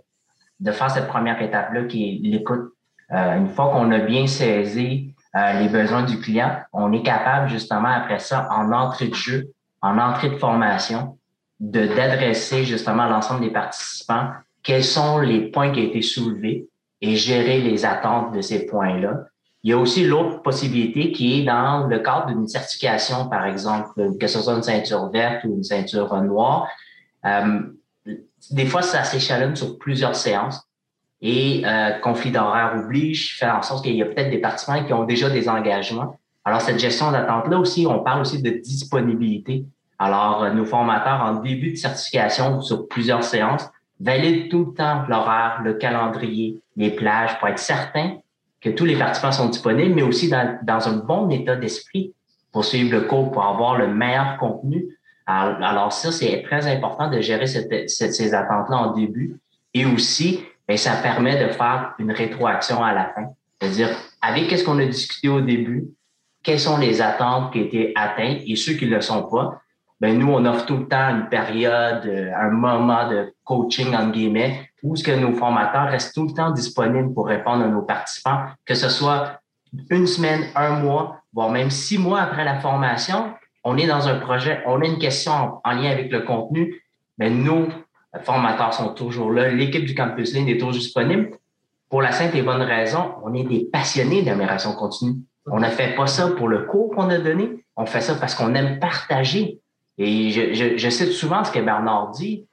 de 0.61 0.73
faire 0.73 0.91
cette 0.91 1.09
première 1.09 1.41
étape-là 1.41 1.85
qui 1.85 2.09
est 2.09 2.29
l'écoute 2.29 2.73
euh, 3.13 3.37
une 3.37 3.49
fois 3.49 3.71
qu'on 3.71 3.91
a 3.93 3.99
bien 3.99 4.27
saisi 4.27 5.15
euh, 5.37 5.61
les 5.61 5.69
besoins 5.69 6.03
du 6.03 6.19
client, 6.19 6.57
on 6.73 6.93
est 6.93 7.03
capable 7.03 7.49
justement 7.49 7.89
après 7.89 8.19
ça, 8.19 8.49
en 8.51 8.73
entrée 8.73 9.09
de 9.09 9.15
jeu, 9.15 9.53
en 9.81 9.99
entrée 9.99 10.31
de 10.31 10.37
formation, 10.37 11.19
de 11.61 11.87
d'adresser 11.87 12.65
justement 12.65 13.05
à 13.05 13.09
l'ensemble 13.09 13.41
des 13.43 13.51
participants 13.51 14.31
quels 14.63 14.85
sont 14.85 15.21
les 15.21 15.43
points 15.53 15.71
qui 15.71 15.81
ont 15.81 15.85
été 15.85 16.03
soulevés 16.03 16.69
et 17.01 17.15
gérer 17.15 17.61
les 17.61 17.85
attentes 17.85 18.35
de 18.35 18.41
ces 18.41 18.67
points-là. 18.67 19.27
Il 19.63 19.71
y 19.71 19.73
a 19.73 19.79
aussi 19.79 20.05
l'autre 20.05 20.43
possibilité 20.43 21.13
qui 21.13 21.41
est 21.41 21.45
dans 21.45 21.87
le 21.87 22.01
cadre 22.01 22.27
d'une 22.27 22.49
certification, 22.49 23.29
par 23.29 23.47
exemple, 23.47 24.17
que 24.19 24.27
ce 24.27 24.41
soit 24.41 24.55
une 24.55 24.63
ceinture 24.63 25.09
verte 25.11 25.45
ou 25.45 25.55
une 25.55 25.63
ceinture 25.63 26.21
noire. 26.21 26.69
Euh, 27.25 27.61
des 28.51 28.67
fois, 28.67 28.83
ça 28.83 29.05
s'échelonne 29.05 29.57
sur 29.57 29.79
plusieurs 29.79 30.15
séances. 30.15 30.63
Et 31.23 31.63
euh, 31.65 31.93
conflit 32.01 32.31
d'horaire 32.31 32.75
oblige, 32.77 33.39
faire 33.39 33.57
en 33.57 33.63
sorte 33.63 33.85
qu'il 33.85 33.97
y 33.97 34.03
a 34.03 34.07
peut-être 34.07 34.31
des 34.31 34.39
participants 34.39 34.85
qui 34.85 34.93
ont 34.93 35.05
déjà 35.05 35.31
des 35.31 35.49
engagements. 35.49 36.19
Alors, 36.45 36.61
cette 36.61 36.79
gestion 36.79 37.11
d'attente-là 37.11 37.59
aussi, 37.59 37.87
on 37.89 38.01
parle 38.01 38.21
aussi 38.21 38.43
de 38.43 38.51
disponibilité. 38.51 39.65
Alors, 39.99 40.45
euh, 40.45 40.51
nos 40.53 40.67
formateurs, 40.67 41.23
en 41.23 41.41
début 41.41 41.73
de 41.73 41.77
certification 41.77 42.61
sur 42.61 42.87
plusieurs 42.87 43.25
séances, 43.25 43.69
valident 43.99 44.51
tout 44.51 44.67
le 44.67 44.75
temps 44.75 45.05
l'horaire, 45.09 45.63
le 45.65 45.75
calendrier, 45.75 46.61
les 46.77 46.91
plages 46.91 47.39
pour 47.39 47.49
être 47.49 47.59
certain 47.59 48.19
que 48.61 48.69
tous 48.69 48.85
les 48.85 48.97
participants 48.97 49.33
sont 49.33 49.49
disponibles, 49.49 49.95
mais 49.95 50.03
aussi 50.03 50.29
dans, 50.29 50.59
dans 50.63 50.89
un 50.89 50.99
bon 50.99 51.31
état 51.31 51.57
d'esprit 51.57 52.13
pour 52.53 52.65
suivre 52.65 52.93
le 52.93 53.03
cours, 53.03 53.33
pour 53.33 53.45
avoir 53.45 53.77
le 53.79 53.89
meilleur 53.89 54.37
contenu. 54.39 54.96
Alors, 55.27 55.93
ça, 55.93 56.13
c'est 56.13 56.43
très 56.43 56.67
important 56.67 57.11
de 57.11 57.21
gérer 57.21 57.47
ces 57.47 58.35
attentes-là 58.35 58.77
en 58.77 58.93
début. 58.93 59.41
Et 59.75 59.85
aussi, 59.85 60.45
mais 60.69 60.77
ça 60.77 60.97
permet 60.97 61.45
de 61.45 61.53
faire 61.53 61.95
une 61.99 62.13
rétroaction 62.13 62.83
à 62.83 62.95
la 62.95 63.13
fin. 63.15 63.27
C'est-à-dire, 63.61 63.91
avec 64.23 64.49
qu'est-ce 64.49 64.65
qu'on 64.65 64.79
a 64.79 64.87
discuté 64.87 65.29
au 65.29 65.41
début, 65.41 65.87
quelles 66.43 66.61
sont 66.61 66.79
les 66.79 67.03
attentes 67.03 67.53
qui 67.53 67.59
ont 67.59 67.65
été 67.65 67.93
atteintes 67.97 68.41
et 68.47 68.57
ceux 68.57 68.75
qui 68.75 68.87
ne 68.87 68.95
le 68.95 69.01
sont 69.01 69.25
pas, 69.25 69.61
ben 70.01 70.19
nous, 70.19 70.31
on 70.31 70.45
offre 70.45 70.67
tout 70.67 70.77
le 70.77 70.89
temps 70.89 71.09
une 71.09 71.29
période, 71.29 72.05
euh, 72.07 72.31
un 72.37 72.51
moment 72.51 73.09
de 73.09 73.33
coaching, 73.45 73.95
en 73.95 74.11
guillemets, 74.11 74.71
où 74.83 74.95
ce 74.95 75.03
que 75.03 75.11
nos 75.11 75.33
formateurs 75.33 75.89
restent 75.89 76.15
tout 76.15 76.27
le 76.27 76.35
temps 76.35 76.51
disponibles 76.51 77.15
pour 77.15 77.27
répondre 77.27 77.65
à 77.65 77.69
nos 77.69 77.83
participants, 77.83 78.45
que 78.67 78.75
ce 78.75 78.91
soit 78.91 79.41
une 79.91 80.07
semaine, 80.07 80.45
un 80.55 80.81
mois, 80.81 81.23
voire 81.33 81.51
même 81.51 81.71
six 81.71 81.99
mois 81.99 82.21
après 82.21 82.45
la 82.45 82.61
formation, 82.61 83.33
on 83.69 83.77
est 83.77 83.89
dans 83.89 84.07
un 84.07 84.21
projet, 84.21 84.63
on 84.65 84.81
a 84.81 84.87
une 84.87 84.99
question 84.99 85.61
en 85.65 85.73
lien 85.73 85.91
avec 85.91 86.13
le 86.13 86.21
contenu, 86.21 86.85
mais 87.19 87.31
nos 87.31 87.67
formateurs 88.23 88.73
sont 88.73 88.95
toujours 88.95 89.33
là. 89.33 89.49
L'équipe 89.49 89.85
du 89.85 89.93
Campus 89.93 90.35
Ligne 90.35 90.49
est 90.49 90.57
toujours 90.57 90.71
disponible. 90.71 91.31
Pour 91.91 92.01
la 92.01 92.13
simple 92.13 92.37
et 92.37 92.43
bonne 92.43 92.63
raison, 92.63 93.15
on 93.25 93.35
est 93.35 93.43
des 93.43 93.65
passionnés 93.65 94.23
d'amélioration 94.23 94.73
continue. 94.75 95.17
On 95.47 95.59
ne 95.59 95.67
fait 95.67 95.97
pas 95.97 96.07
ça 96.07 96.29
pour 96.29 96.47
le 96.47 96.61
cours 96.61 96.95
qu'on 96.95 97.11
a 97.11 97.19
donné. 97.19 97.65
On 97.75 97.87
fait 97.87 98.01
ça 98.01 98.15
parce 98.15 98.37
qu'on 98.37 98.55
aime 98.55 98.79
partager. 98.79 99.59
Et 99.99 100.31
je, 100.31 100.77
je, 100.77 100.89
cite 100.89 101.11
souvent 101.11 101.43
ce 101.43 101.51
que 101.51 101.59
Bernard 101.59 102.13
dit. 102.13 102.47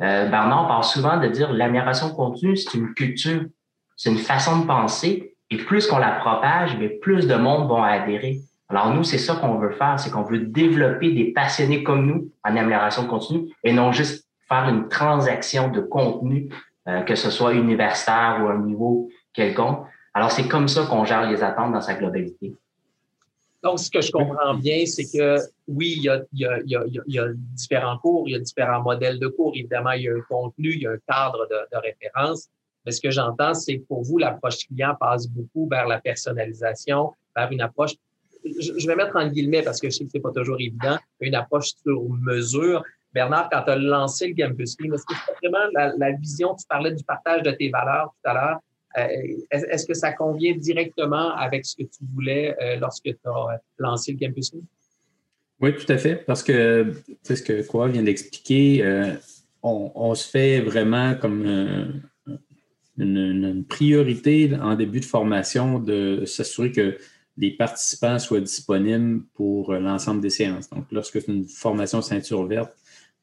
Euh, 0.00 0.28
Bernard 0.28 0.68
parle 0.68 0.84
souvent 0.84 1.18
de 1.18 1.26
dire 1.26 1.52
l'amélioration 1.52 2.10
continue, 2.10 2.56
c'est 2.56 2.74
une 2.74 2.94
culture, 2.94 3.46
c'est 3.96 4.10
une 4.10 4.18
façon 4.18 4.60
de 4.60 4.66
penser. 4.66 5.34
Et 5.50 5.56
plus 5.56 5.88
qu'on 5.88 5.98
la 5.98 6.12
propage, 6.12 6.76
mais 6.78 6.88
plus 6.88 7.26
de 7.26 7.34
monde 7.34 7.68
vont 7.68 7.82
adhérer. 7.82 8.38
Alors 8.72 8.94
nous, 8.94 9.04
c'est 9.04 9.18
ça 9.18 9.36
qu'on 9.36 9.58
veut 9.58 9.72
faire, 9.72 10.00
c'est 10.00 10.10
qu'on 10.10 10.22
veut 10.22 10.38
développer 10.38 11.12
des 11.12 11.32
passionnés 11.32 11.82
comme 11.82 12.06
nous 12.06 12.30
en 12.42 12.56
amélioration 12.56 13.06
continue 13.06 13.54
et 13.62 13.72
non 13.72 13.92
juste 13.92 14.26
faire 14.48 14.66
une 14.66 14.88
transaction 14.88 15.68
de 15.68 15.80
contenu, 15.80 16.48
euh, 16.88 17.02
que 17.02 17.14
ce 17.14 17.30
soit 17.30 17.52
universitaire 17.52 18.40
ou 18.42 18.48
à 18.48 18.52
un 18.52 18.62
niveau 18.62 19.10
quelconque. 19.34 19.86
Alors 20.14 20.30
c'est 20.30 20.48
comme 20.48 20.68
ça 20.68 20.86
qu'on 20.86 21.04
gère 21.04 21.30
les 21.30 21.42
attentes 21.42 21.72
dans 21.72 21.82
sa 21.82 21.94
globalité. 21.94 22.54
Donc, 23.62 23.78
ce 23.78 23.90
que 23.90 24.00
je 24.00 24.10
comprends 24.10 24.54
bien, 24.54 24.84
c'est 24.86 25.04
que 25.04 25.36
oui, 25.68 25.94
il 25.98 26.02
y, 26.02 26.08
a, 26.08 27.28
différents 27.54 27.98
cours, 27.98 28.24
il 28.26 28.32
y 28.32 28.34
a 28.34 28.40
différents 28.40 28.82
modèles 28.82 29.20
de 29.20 29.28
cours. 29.28 29.52
Évidemment, 29.54 29.92
il 29.92 30.02
y 30.02 30.08
a 30.08 30.12
un 30.12 30.20
contenu, 30.28 30.72
il 30.72 30.82
y 30.82 30.86
a 30.86 30.90
un 30.90 30.98
cadre 31.06 31.46
de, 31.48 31.56
de 31.72 31.80
référence. 31.80 32.48
Mais 32.84 32.90
ce 32.90 33.00
que 33.00 33.12
j'entends, 33.12 33.54
c'est 33.54 33.78
que 33.78 33.84
pour 33.84 34.02
vous, 34.02 34.18
l'approche 34.18 34.66
client 34.66 34.96
passe 34.98 35.28
beaucoup 35.28 35.68
vers 35.68 35.86
la 35.86 36.00
personnalisation, 36.00 37.12
vers 37.36 37.52
une 37.52 37.60
approche 37.60 37.92
je 38.44 38.86
vais 38.86 38.96
mettre 38.96 39.16
en 39.16 39.28
guillemets 39.28 39.62
parce 39.62 39.80
que 39.80 39.88
je 39.88 39.96
sais 39.96 40.04
que 40.04 40.10
c'est 40.12 40.20
pas 40.20 40.32
toujours 40.32 40.56
évident, 40.60 40.98
une 41.20 41.34
approche 41.34 41.70
sur 41.82 42.02
mesure. 42.08 42.82
Bernard, 43.12 43.48
quand 43.50 43.62
tu 43.62 43.70
as 43.70 43.76
lancé 43.76 44.28
le 44.28 44.34
Campus 44.34 44.76
Lean, 44.80 44.94
est-ce 44.94 45.04
que 45.04 45.14
c'est 45.14 45.48
vraiment 45.48 45.92
la, 45.98 46.12
vision, 46.12 46.54
tu 46.54 46.66
parlais 46.66 46.92
du 46.92 47.04
partage 47.04 47.42
de 47.42 47.50
tes 47.50 47.68
valeurs 47.68 48.14
tout 48.22 48.30
à 48.30 48.34
l'heure, 48.34 48.58
euh, 48.98 49.08
est-ce 49.50 49.86
que 49.86 49.94
ça 49.94 50.12
convient 50.12 50.54
directement 50.56 51.34
avec 51.34 51.64
ce 51.64 51.76
que 51.76 51.82
tu 51.82 52.04
voulais 52.14 52.54
euh, 52.60 52.76
lorsque 52.76 53.04
tu 53.04 53.16
as 53.24 53.60
lancé 53.78 54.12
le 54.12 54.26
Campus 54.26 54.52
Lean? 54.54 54.60
Oui, 55.60 55.74
tout 55.74 55.90
à 55.92 55.96
fait, 55.96 56.16
parce 56.16 56.42
que 56.42 56.92
c'est 57.22 57.36
ce 57.36 57.42
que 57.42 57.66
quoi 57.66 57.88
vient 57.88 58.02
d'expliquer, 58.02 58.82
euh, 58.82 59.12
on, 59.62 60.14
se 60.14 60.28
fait 60.28 60.60
vraiment 60.60 61.14
comme 61.14 62.02
une, 62.98 63.64
priorité 63.68 64.50
en 64.60 64.74
début 64.74 64.98
de 64.98 65.04
formation 65.04 65.78
de 65.78 66.24
s'assurer 66.24 66.72
que 66.72 66.98
les 67.36 67.50
participants 67.50 68.18
soient 68.18 68.40
disponibles 68.40 69.22
pour 69.34 69.72
euh, 69.72 69.78
l'ensemble 69.78 70.20
des 70.20 70.30
séances. 70.30 70.68
Donc, 70.70 70.86
lorsque 70.92 71.20
c'est 71.20 71.28
une 71.28 71.48
formation 71.48 72.02
ceinture 72.02 72.46
verte, 72.46 72.72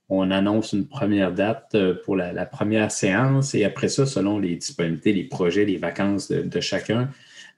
on 0.09 0.31
annonce 0.31 0.73
une 0.73 0.87
première 0.87 1.31
date 1.31 1.75
euh, 1.75 1.95
pour 2.03 2.15
la, 2.15 2.45
première 2.45 2.91
séance 2.91 3.53
et 3.53 3.63
après 3.63 3.89
ça, 3.89 4.05
selon 4.05 4.39
les 4.39 4.55
disponibilités, 4.55 5.13
les 5.13 5.25
projets, 5.25 5.65
les 5.65 5.77
vacances 5.77 6.29
de, 6.29 6.59
chacun, 6.59 7.09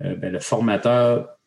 euh, 0.03 0.15
ben, 0.15 0.33
le 0.33 0.39
formateur 0.39 1.37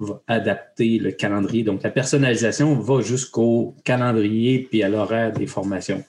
va 0.00 0.22
adapter 0.26 0.98
le 0.98 1.12
calendrier. 1.12 1.62
Donc, 1.62 1.82
la 1.82 1.90
personnalisation 1.90 2.74
va 2.74 3.00
jusqu'au 3.02 3.76
calendrier 3.84 4.66
puis 4.70 4.82
à 4.82 4.88
l'horaire 4.88 5.32
des 5.32 5.46
formations. 5.46 6.02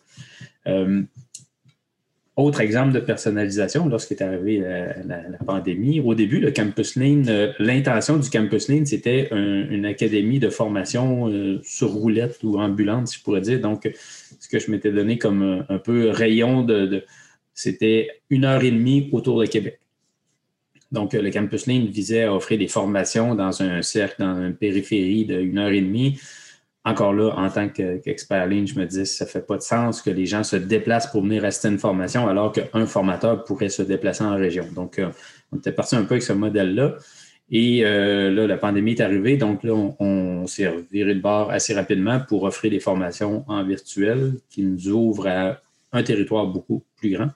Autre 2.37 2.59
exemple 2.59 2.91
de 2.91 2.99
personnalisation, 2.99 3.87
lorsqu'est 3.87 4.21
arrivée 4.21 4.59
la, 4.59 5.03
la, 5.05 5.37
pandémie, 5.37 6.01
au 6.01 6.15
début, 6.15 6.39
le 6.39 6.51
Campus 6.51 6.97
Lean, 6.97 7.23
euh, 7.29 7.53
l'intention 7.59 8.17
du 8.17 8.29
Campus 8.29 8.67
Lean, 8.67 8.83
c'était 8.85 9.29
une 9.31 9.85
académie 9.85 10.39
de 10.39 10.49
formation 10.49 11.29
euh, 11.29 11.61
sur 11.63 11.91
roulette 11.91 12.39
ou 12.43 12.59
ambulante, 12.59 13.07
si 13.07 13.19
je 13.19 13.23
pourrais 13.23 13.39
dire. 13.39 13.61
Donc, 13.61 13.89
ce 14.37 14.49
que 14.49 14.59
je 14.59 14.69
m'étais 14.69 14.91
donné 14.91 15.17
comme 15.17 15.65
un, 15.69 15.77
peu 15.77 16.09
rayon 16.09 16.63
de, 16.63 17.05
c'était 17.53 18.09
une 18.29 18.43
heure 18.43 18.65
et 18.65 18.71
demie 18.71 19.07
autour 19.13 19.39
de 19.39 19.45
Québec. 19.45 19.79
Donc, 20.91 21.13
le 21.13 21.31
Campus 21.31 21.67
Lean 21.67 21.85
visait 21.89 22.23
à 22.23 22.35
offrir 22.35 22.59
des 22.59 22.67
formations 22.67 23.33
dans 23.33 23.61
un 23.61 23.81
cercle, 23.81 24.15
dans 24.19 24.41
une 24.41 24.55
périphérie 24.55 25.23
d'une 25.23 25.57
heure 25.57 25.71
et 25.71 25.81
demie 25.81 26.19
encore 26.85 27.13
là, 27.13 27.33
en 27.35 27.49
tant 27.49 27.67
qu'expert 27.67 28.45
ligne, 28.45 28.67
je 28.67 28.79
me 28.79 28.85
dis 28.85 29.07
ça 29.07 29.25
ne 29.25 29.29
fait 29.29 29.45
pas 29.45 29.57
de 29.57 29.63
sens 29.63 30.03
que 30.03 30.11
les 30.11 30.27
gens 30.27 30.43
se 30.43 30.55
déplacent 30.55 31.07
pour 31.07 31.23
venir 31.23 31.41
rester 31.41 31.67
une 31.67 31.79
formation 31.79 32.27
alors 32.27 32.51
qu'un 32.51 32.85
formateur 32.85 33.43
pourrait 33.43 33.69
se 33.69 33.81
déplacer 33.81 34.23
en 34.23 34.35
région. 34.35 34.67
Donc, 34.73 34.99
euh, 34.99 35.09
on 35.51 35.57
était 35.57 35.71
parti 35.71 35.95
un 35.95 36.03
peu 36.03 36.13
avec 36.13 36.23
ce 36.23 36.33
modèle-là. 36.33 36.95
Et 37.49 37.83
euh, 37.85 38.31
là, 38.31 38.45
la 38.45 38.57
pandémie 38.57 38.91
est 38.91 39.01
arrivée, 39.01 39.35
donc 39.37 39.63
là, 39.63 39.73
on, 39.99 40.45
s'est 40.47 40.71
viré 40.91 41.15
de 41.15 41.19
bord 41.19 41.51
assez 41.51 41.73
rapidement 41.73 42.19
pour 42.19 42.43
offrir 42.43 42.69
des 42.71 42.79
formations 42.79 43.43
en 43.47 43.63
virtuel 43.63 44.33
qui 44.49 44.63
nous 44.63 44.87
ouvrent 44.89 45.27
à 45.27 45.61
un 45.91 46.03
territoire 46.03 46.45
beaucoup 46.45 46.83
plus 46.97 47.11
grand. 47.11 47.29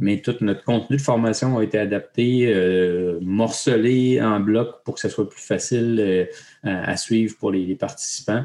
Mais 0.00 0.22
tout 0.22 0.34
notre 0.40 0.64
contenu 0.64 0.96
de 0.96 1.02
formation 1.02 1.58
a 1.58 1.62
été 1.62 1.78
adapté, 1.78 2.46
euh, 2.46 3.18
morcelé 3.20 4.20
en 4.22 4.40
bloc 4.40 4.82
pour 4.82 4.94
que 4.94 5.00
ce 5.00 5.10
soit 5.10 5.28
plus 5.28 5.42
facile 5.42 6.00
euh, 6.00 6.24
à 6.62 6.96
suivre 6.96 7.36
pour 7.38 7.52
les, 7.52 7.74
participants. 7.74 8.44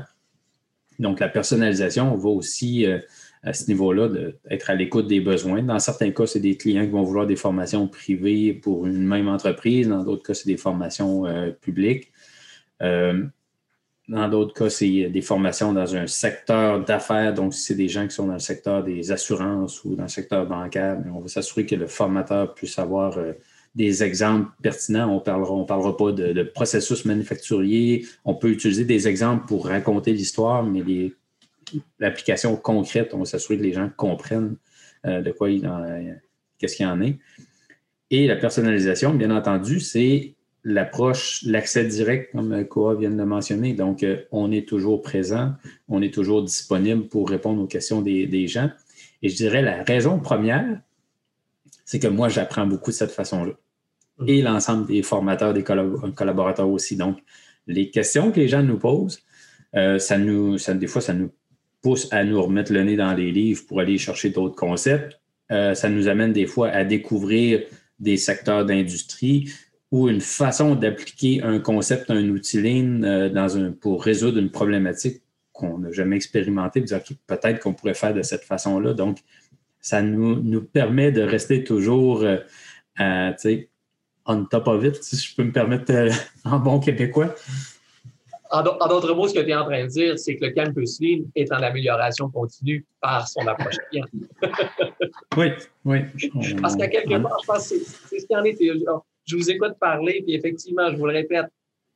Donc, 0.99 1.21
la 1.21 1.29
personnalisation 1.29 2.13
va 2.17 2.27
aussi, 2.27 2.85
euh, 2.85 2.99
à 3.41 3.53
ce 3.53 3.67
niveau-là, 3.69 4.09
être 4.49 4.69
à 4.69 4.75
l'écoute 4.75 5.07
des 5.07 5.21
besoins. 5.21 5.63
Dans 5.63 5.79
certains 5.79 6.11
cas, 6.11 6.25
c'est 6.25 6.41
des 6.41 6.57
clients 6.57 6.83
qui 6.83 6.91
vont 6.91 7.03
vouloir 7.03 7.25
des 7.25 7.37
formations 7.37 7.87
privées 7.87 8.51
pour 8.53 8.85
une 8.85 9.07
même 9.07 9.29
entreprise. 9.29 9.87
Dans 9.87 10.03
d'autres 10.03 10.23
cas, 10.23 10.33
c'est 10.33 10.47
des 10.47 10.57
formations 10.57 11.23
publiques. 11.61 12.11
Dans 14.07 14.29
d'autres 14.29 14.53
cas, 14.53 14.69
c'est 14.69 15.09
des 15.09 15.21
formations 15.21 15.73
dans 15.73 15.95
un 15.95 16.05
secteur 16.05 16.83
d'affaires. 16.83 17.33
Donc, 17.33 17.55
si 17.55 17.61
c'est 17.61 17.75
des 17.75 17.87
gens 17.87 18.07
qui 18.07 18.13
sont 18.13 18.27
dans 18.27 18.33
le 18.33 18.39
secteur 18.39 18.83
des 18.83 19.11
assurances 19.11 19.83
ou 19.83 19.95
dans 19.95 20.03
le 20.03 20.09
secteur 20.09 20.45
bancaire, 20.45 21.01
on 21.11 21.19
va 21.19 21.27
s'assurer 21.27 21.65
que 21.65 21.75
le 21.75 21.87
formateur 21.87 22.53
puisse 22.53 22.77
avoir 22.77 23.17
euh, 23.17 23.33
des 23.73 24.03
exemples 24.03 24.51
pertinents. 24.61 25.09
On 25.09 25.15
ne 25.15 25.19
parlera, 25.21 25.53
on 25.53 25.65
parlera 25.65 25.97
pas 25.97 26.11
de, 26.11 26.43
processus 26.43 27.03
manufacturier. 27.05 28.05
On 28.25 28.35
peut 28.35 28.49
utiliser 28.49 28.85
des 28.85 29.07
exemples 29.07 29.47
pour 29.47 29.65
raconter 29.65 30.13
l'histoire, 30.13 30.61
mais 30.63 30.83
l'application 31.99 32.55
concrète, 32.57 33.15
on 33.15 33.19
va 33.19 33.25
s'assurer 33.25 33.57
que 33.57 33.63
les 33.63 33.73
gens 33.73 33.89
comprennent 33.97 34.55
euh, 35.07 35.21
de 35.23 35.31
quoi 35.31 35.49
il 35.49 35.67
en, 35.67 35.83
qu'est-ce 36.59 36.75
qu'il 36.75 36.85
y 36.85 36.89
en 36.89 37.01
est. 37.01 37.17
Et 38.11 38.27
la 38.27 38.35
personnalisation, 38.35 39.15
bien 39.15 39.31
entendu, 39.31 39.79
c'est 39.79 40.34
l'approche, 40.65 41.43
l'accès 41.43 41.85
direct, 41.85 42.31
comme 42.31 42.65
Koa 42.65 42.95
vient 42.95 43.11
de 43.11 43.17
le 43.17 43.25
mentionner. 43.25 43.73
Donc, 43.73 44.03
euh, 44.03 44.17
on 44.31 44.51
est 44.51 44.67
toujours 44.67 45.01
présent, 45.03 45.53
on 45.87 46.01
est 46.01 46.13
toujours 46.13 46.43
disponible 46.43 47.07
pour 47.07 47.29
répondre 47.29 47.61
aux 47.61 47.67
questions 47.67 48.01
des, 48.01 48.47
gens. 48.47 48.71
Et 49.21 49.29
je 49.29 49.35
dirais 49.35 49.61
la 49.61 49.83
raison 49.83 50.19
première, 50.19 50.81
c'est 51.85 51.99
que 51.99 52.07
moi, 52.07 52.29
j'apprends 52.29 52.65
beaucoup 52.65 52.89
de 52.89 52.95
cette 52.95 53.11
façon-là. 53.11 53.53
Mm. 54.17 54.27
Et 54.27 54.41
l'ensemble 54.41 54.87
des 54.87 55.03
formateurs, 55.03 55.53
des 55.53 55.63
collaborateurs 55.63 56.69
aussi. 56.69 56.97
Donc, 56.97 57.19
les 57.67 57.91
questions 57.91 58.31
que 58.31 58.39
les 58.39 58.47
gens 58.47 58.63
nous 58.63 58.79
posent, 58.79 59.21
euh, 59.75 59.99
ça 59.99 60.17
nous, 60.17 60.57
ça, 60.57 60.73
des 60.73 60.87
fois, 60.87 61.01
ça 61.01 61.13
nous 61.13 61.31
pousse 61.83 62.11
à 62.11 62.23
nous 62.23 62.41
remettre 62.41 62.73
le 62.73 62.83
nez 62.83 62.95
dans 62.95 63.13
les 63.13 63.31
livres 63.31 63.63
pour 63.67 63.79
aller 63.79 63.99
chercher 63.99 64.31
d'autres 64.31 64.55
concepts. 64.55 65.19
Euh, 65.51 65.75
ça 65.75 65.89
nous 65.89 66.07
amène 66.07 66.33
des 66.33 66.47
fois 66.47 66.69
à 66.69 66.83
découvrir 66.83 67.61
des 67.99 68.17
secteurs 68.17 68.65
d'industrie 68.65 69.51
ou 69.95 70.09
une 70.09 70.19
façon 70.19 70.75
d'appliquer 70.75 71.41
un 71.41 71.57
concept, 71.57 72.11
un 72.11 72.27
outil 72.27 72.61
lean 72.61 73.03
euh, 73.03 73.29
dans 73.29 73.57
un, 73.57 73.71
pour 73.71 74.03
résoudre 74.03 74.39
une 74.39 74.51
problématique 74.51 75.21
qu'on 75.53 75.77
n'a 75.77 75.91
jamais 75.93 76.17
expérimentée, 76.17 76.83
peut-être 77.27 77.59
qu'on 77.61 77.73
pourrait 77.73 77.93
faire 77.93 78.13
de 78.13 78.21
cette 78.21 78.43
façon-là. 78.43 78.93
Donc, 78.93 79.19
ça 79.79 80.01
nous, 80.01 80.35
nous 80.43 80.61
permet 80.61 81.13
de 81.13 81.21
rester 81.21 81.63
toujours 81.63 82.25
euh, 82.25 83.31
on 84.25 84.43
top 84.43 84.67
of 84.67 84.83
it, 84.83 85.01
si 85.01 85.15
je 85.15 85.33
peux 85.33 85.45
me 85.45 85.53
permettre 85.53 85.93
euh, 85.93 86.11
en 86.43 86.59
bon 86.59 86.81
québécois. 86.81 87.33
En, 88.51 88.63
d'autres 88.63 89.13
mots, 89.13 89.29
ce 89.29 89.33
que 89.33 89.39
tu 89.39 89.51
es 89.51 89.55
en 89.55 89.63
train 89.63 89.83
de 89.83 89.87
dire, 89.87 90.19
c'est 90.19 90.35
que 90.35 90.43
le 90.43 90.51
Campus 90.51 90.99
Lean 90.99 91.23
est 91.35 91.53
en 91.53 91.61
amélioration 91.61 92.29
continue 92.29 92.85
par 92.99 93.29
son 93.29 93.47
approche 93.47 93.77
client. 93.89 94.05
oui, 95.37 95.51
oui. 95.85 95.99
Parce 96.61 96.75
qu'à 96.75 96.89
quelque 96.89 97.17
part, 97.17 97.37
je 97.41 97.47
pense 97.47 97.69
que 97.69 97.75
c'est 98.09 98.19
ce 98.19 98.25
qui 98.25 98.35
en 98.35 98.43
est 98.43 98.59
je 99.25 99.35
vous 99.35 99.49
écoute 99.49 99.73
parler, 99.79 100.21
puis 100.23 100.35
effectivement, 100.35 100.89
je 100.91 100.97
vous 100.97 101.05
le 101.07 101.13
répète, 101.13 101.47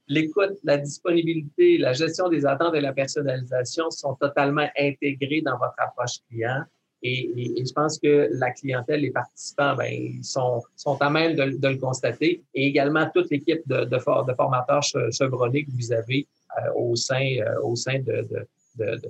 l'écoute, 0.08 0.58
la 0.64 0.78
disponibilité, 0.78 1.78
la 1.78 1.94
gestion 1.94 2.30
des 2.30 2.46
attentes 2.46 2.76
et 2.76 2.82
la 2.82 2.94
personnalisation 2.94 3.90
sont 3.92 4.16
totalement 4.16 4.68
intégrés 4.78 5.42
dans 5.42 5.58
votre 5.58 5.76
approche 5.78 6.18
client. 6.28 6.64
Et, 7.02 7.64
je 7.66 7.72
pense 7.72 7.98
que 7.98 8.30
la 8.34 8.52
clientèle, 8.52 9.02
les 9.02 9.12
participants, 9.12 9.76
ben, 9.76 9.90
ils 9.90 10.24
sont, 10.24 10.62
sont 10.76 10.98
à 11.02 11.10
même 11.10 11.36
de, 11.36 11.68
le 11.68 11.78
constater. 11.78 12.44
Et 12.54 12.68
également 12.68 13.10
toute 13.14 13.30
l'équipe 13.30 13.62
de, 13.68 14.00
formateurs 14.00 14.84
chevronnés 14.84 15.64
que 15.64 15.72
vous 15.72 15.94
avez 15.94 16.28
euh, 16.58 16.74
au 16.76 16.96
sein, 16.96 17.38
euh, 17.40 17.62
au 17.64 17.76
sein 17.76 18.02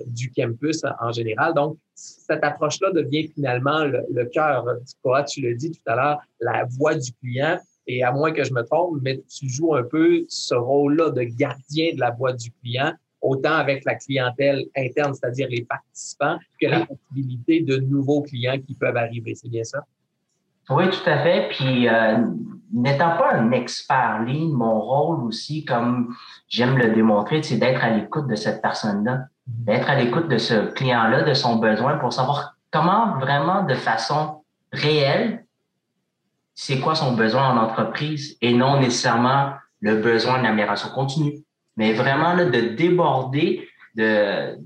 du 0.06 0.30
campus 0.32 0.82
en 1.00 1.10
général. 1.10 1.54
Donc, 1.54 1.78
cette 1.94 2.44
approche-là 2.44 2.92
devient 2.92 3.28
finalement 3.34 3.84
le, 3.84 4.24
cœur 4.26 4.66
du 4.76 5.24
tu 5.28 5.40
le 5.40 5.54
dis 5.56 5.72
tout 5.72 5.82
à 5.86 5.96
l'heure, 5.96 6.18
la 6.38 6.66
voix 6.78 6.94
du 6.94 7.12
client 7.14 7.58
et 7.90 8.02
à 8.02 8.12
moins 8.12 8.32
que 8.32 8.44
je 8.44 8.52
me 8.52 8.62
trompe, 8.62 8.98
mais 9.02 9.20
tu 9.28 9.48
joues 9.48 9.74
un 9.74 9.82
peu 9.82 10.24
ce 10.28 10.54
rôle-là 10.54 11.10
de 11.10 11.22
gardien 11.22 11.94
de 11.94 12.00
la 12.00 12.10
voix 12.10 12.32
du 12.32 12.50
client 12.62 12.92
autant 13.20 13.52
avec 13.52 13.84
la 13.84 13.96
clientèle 13.96 14.64
interne, 14.76 15.12
c'est-à-dire 15.14 15.48
les 15.50 15.64
participants, 15.64 16.38
que 16.60 16.66
la 16.66 16.86
possibilité 16.86 17.60
de 17.60 17.76
nouveaux 17.76 18.22
clients 18.22 18.58
qui 18.58 18.74
peuvent 18.74 18.96
arriver. 18.96 19.34
C'est 19.34 19.50
bien 19.50 19.64
ça? 19.64 19.84
Oui, 20.70 20.84
tout 20.88 21.10
à 21.10 21.18
fait. 21.18 21.48
Puis, 21.50 21.88
euh, 21.88 22.18
n'étant 22.72 23.16
pas 23.16 23.34
un 23.34 23.50
expert 23.50 24.22
ligne, 24.22 24.52
mon 24.52 24.80
rôle 24.80 25.24
aussi, 25.24 25.64
comme 25.64 26.14
j'aime 26.48 26.78
le 26.78 26.94
démontrer, 26.94 27.42
c'est 27.42 27.56
d'être 27.56 27.82
à 27.84 27.90
l'écoute 27.90 28.28
de 28.28 28.36
cette 28.36 28.62
personne-là, 28.62 29.24
d'être 29.46 29.90
à 29.90 29.96
l'écoute 29.96 30.28
de 30.28 30.38
ce 30.38 30.72
client-là, 30.72 31.22
de 31.22 31.34
son 31.34 31.56
besoin 31.56 31.98
pour 31.98 32.12
savoir 32.12 32.56
comment 32.70 33.18
vraiment 33.18 33.64
de 33.64 33.74
façon 33.74 34.44
réelle, 34.72 35.44
c'est 36.62 36.78
quoi 36.78 36.94
son 36.94 37.12
besoin 37.12 37.48
en 37.48 37.56
entreprise 37.56 38.36
et 38.42 38.52
non 38.52 38.78
nécessairement 38.80 39.54
le 39.80 39.96
besoin 39.96 40.42
d'amélioration 40.42 40.90
continue, 40.90 41.38
mais 41.78 41.94
vraiment 41.94 42.34
là, 42.34 42.44
de 42.44 42.60
déborder 42.76 43.66
de, 43.94 44.58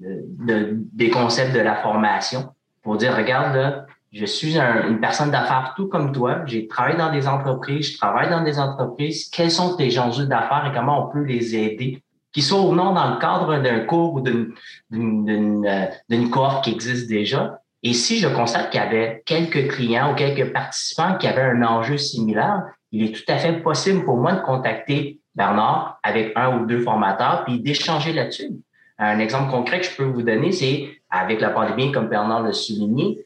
de, 0.44 0.76
des 0.92 1.08
concepts 1.10 1.54
de 1.54 1.60
la 1.60 1.76
formation 1.76 2.48
pour 2.82 2.96
dire, 2.96 3.16
regarde, 3.16 3.54
là, 3.54 3.86
je 4.10 4.24
suis 4.24 4.58
une 4.58 4.98
personne 4.98 5.30
d'affaires 5.30 5.74
tout 5.76 5.86
comme 5.86 6.10
toi. 6.10 6.40
J'ai 6.46 6.66
travaillé 6.66 6.98
dans 6.98 7.12
des 7.12 7.28
entreprises, 7.28 7.92
je 7.92 7.96
travaille 7.96 8.28
dans 8.28 8.42
des 8.42 8.58
entreprises. 8.58 9.30
Quels 9.30 9.52
sont 9.52 9.76
tes 9.76 9.96
enjeux 9.96 10.26
d'affaires 10.26 10.68
et 10.68 10.74
comment 10.76 11.06
on 11.06 11.12
peut 11.12 11.22
les 11.22 11.54
aider? 11.54 12.02
Qu'ils 12.32 12.42
soient 12.42 12.62
ou 12.62 12.74
non 12.74 12.92
dans 12.92 13.14
le 13.14 13.20
cadre 13.20 13.58
d'un 13.58 13.80
cours 13.86 14.14
ou 14.14 14.20
d'une 14.20 15.64
euh, 15.64 16.28
cohorte 16.32 16.64
qui 16.64 16.72
existe 16.72 17.08
déjà. 17.08 17.60
Et 17.86 17.92
si 17.92 18.18
je 18.18 18.28
constate 18.28 18.70
qu'il 18.70 18.80
y 18.80 18.82
avait 18.82 19.22
quelques 19.26 19.68
clients 19.68 20.12
ou 20.12 20.14
quelques 20.14 20.54
participants 20.54 21.16
qui 21.18 21.26
avaient 21.26 21.42
un 21.42 21.62
enjeu 21.62 21.98
similaire, 21.98 22.62
il 22.90 23.04
est 23.04 23.12
tout 23.12 23.30
à 23.30 23.36
fait 23.36 23.52
possible 23.62 24.06
pour 24.06 24.16
moi 24.16 24.32
de 24.32 24.40
contacter 24.40 25.20
Bernard 25.34 26.00
avec 26.02 26.32
un 26.34 26.58
ou 26.58 26.66
deux 26.66 26.80
formateurs 26.80 27.44
puis 27.44 27.60
d'échanger 27.60 28.14
là-dessus. 28.14 28.52
Un 28.98 29.18
exemple 29.18 29.50
concret 29.50 29.80
que 29.80 29.86
je 29.86 29.96
peux 29.96 30.04
vous 30.04 30.22
donner, 30.22 30.50
c'est 30.50 30.88
avec 31.10 31.42
la 31.42 31.50
pandémie, 31.50 31.92
comme 31.92 32.08
Bernard 32.08 32.42
l'a 32.42 32.52
souligné, 32.52 33.18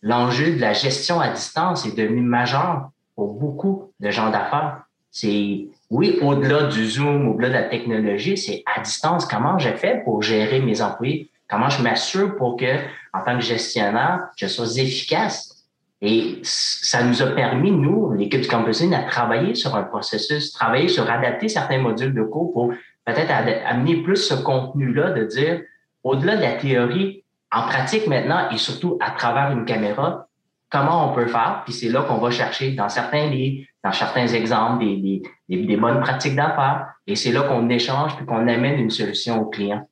l'enjeu 0.00 0.54
de 0.54 0.60
la 0.60 0.72
gestion 0.72 1.20
à 1.20 1.28
distance 1.28 1.84
est 1.84 1.96
devenu 1.96 2.22
majeur 2.22 2.88
pour 3.16 3.34
beaucoup 3.34 3.92
de 4.00 4.10
gens 4.10 4.30
d'affaires. 4.30 4.84
C'est, 5.10 5.66
oui, 5.90 6.18
au-delà 6.22 6.68
du 6.68 6.86
Zoom, 6.88 7.28
au-delà 7.28 7.48
de 7.48 7.54
la 7.54 7.62
technologie, 7.64 8.38
c'est 8.38 8.62
à 8.74 8.80
distance. 8.80 9.26
Comment 9.26 9.58
je 9.58 9.70
fais 9.70 10.00
pour 10.04 10.22
gérer 10.22 10.60
mes 10.60 10.80
employés? 10.80 11.30
Comment 11.48 11.68
je 11.68 11.82
m'assure 11.82 12.36
pour 12.36 12.56
que, 12.56 12.76
en 13.12 13.22
tant 13.24 13.36
que 13.36 13.44
gestionnaire, 13.44 14.28
je 14.36 14.46
sois 14.46 14.78
efficace? 14.78 15.56
Et 16.02 16.40
ça 16.42 17.02
nous 17.02 17.22
a 17.22 17.26
permis, 17.26 17.70
nous, 17.70 18.12
l'équipe 18.12 18.42
du 18.42 18.48
campus 18.48 18.82
à 18.92 19.02
travailler 19.04 19.54
sur 19.54 19.74
un 19.74 19.82
processus, 19.82 20.52
travailler 20.52 20.88
sur 20.88 21.08
adapter 21.10 21.48
certains 21.48 21.78
modules 21.78 22.14
de 22.14 22.22
cours 22.22 22.52
pour 22.52 22.72
peut-être 23.04 23.30
amener 23.64 24.02
plus 24.02 24.16
ce 24.16 24.34
contenu-là, 24.34 25.10
de 25.12 25.24
dire, 25.24 25.62
au-delà 26.02 26.36
de 26.36 26.42
la 26.42 26.52
théorie, 26.52 27.24
en 27.52 27.62
pratique 27.62 28.06
maintenant 28.06 28.50
et 28.50 28.58
surtout 28.58 28.98
à 29.00 29.12
travers 29.12 29.52
une 29.52 29.64
caméra, 29.64 30.28
comment 30.70 31.10
on 31.10 31.14
peut 31.14 31.26
faire? 31.26 31.62
Puis 31.64 31.72
c'est 31.72 31.88
là 31.88 32.02
qu'on 32.02 32.18
va 32.18 32.30
chercher 32.30 32.72
dans 32.72 32.88
certains 32.88 33.28
livres, 33.28 33.66
dans 33.82 33.92
certains 33.92 34.26
exemples, 34.26 34.84
des, 34.84 35.22
des, 35.48 35.76
bonnes 35.76 36.00
pratiques 36.00 36.36
d'affaires. 36.36 36.88
Et 37.06 37.16
c'est 37.16 37.32
là 37.32 37.42
qu'on 37.42 37.68
échange 37.68 38.16
puis 38.16 38.26
qu'on 38.26 38.48
amène 38.48 38.78
une 38.78 38.90
solution 38.90 39.40
au 39.40 39.46
client. 39.46 39.88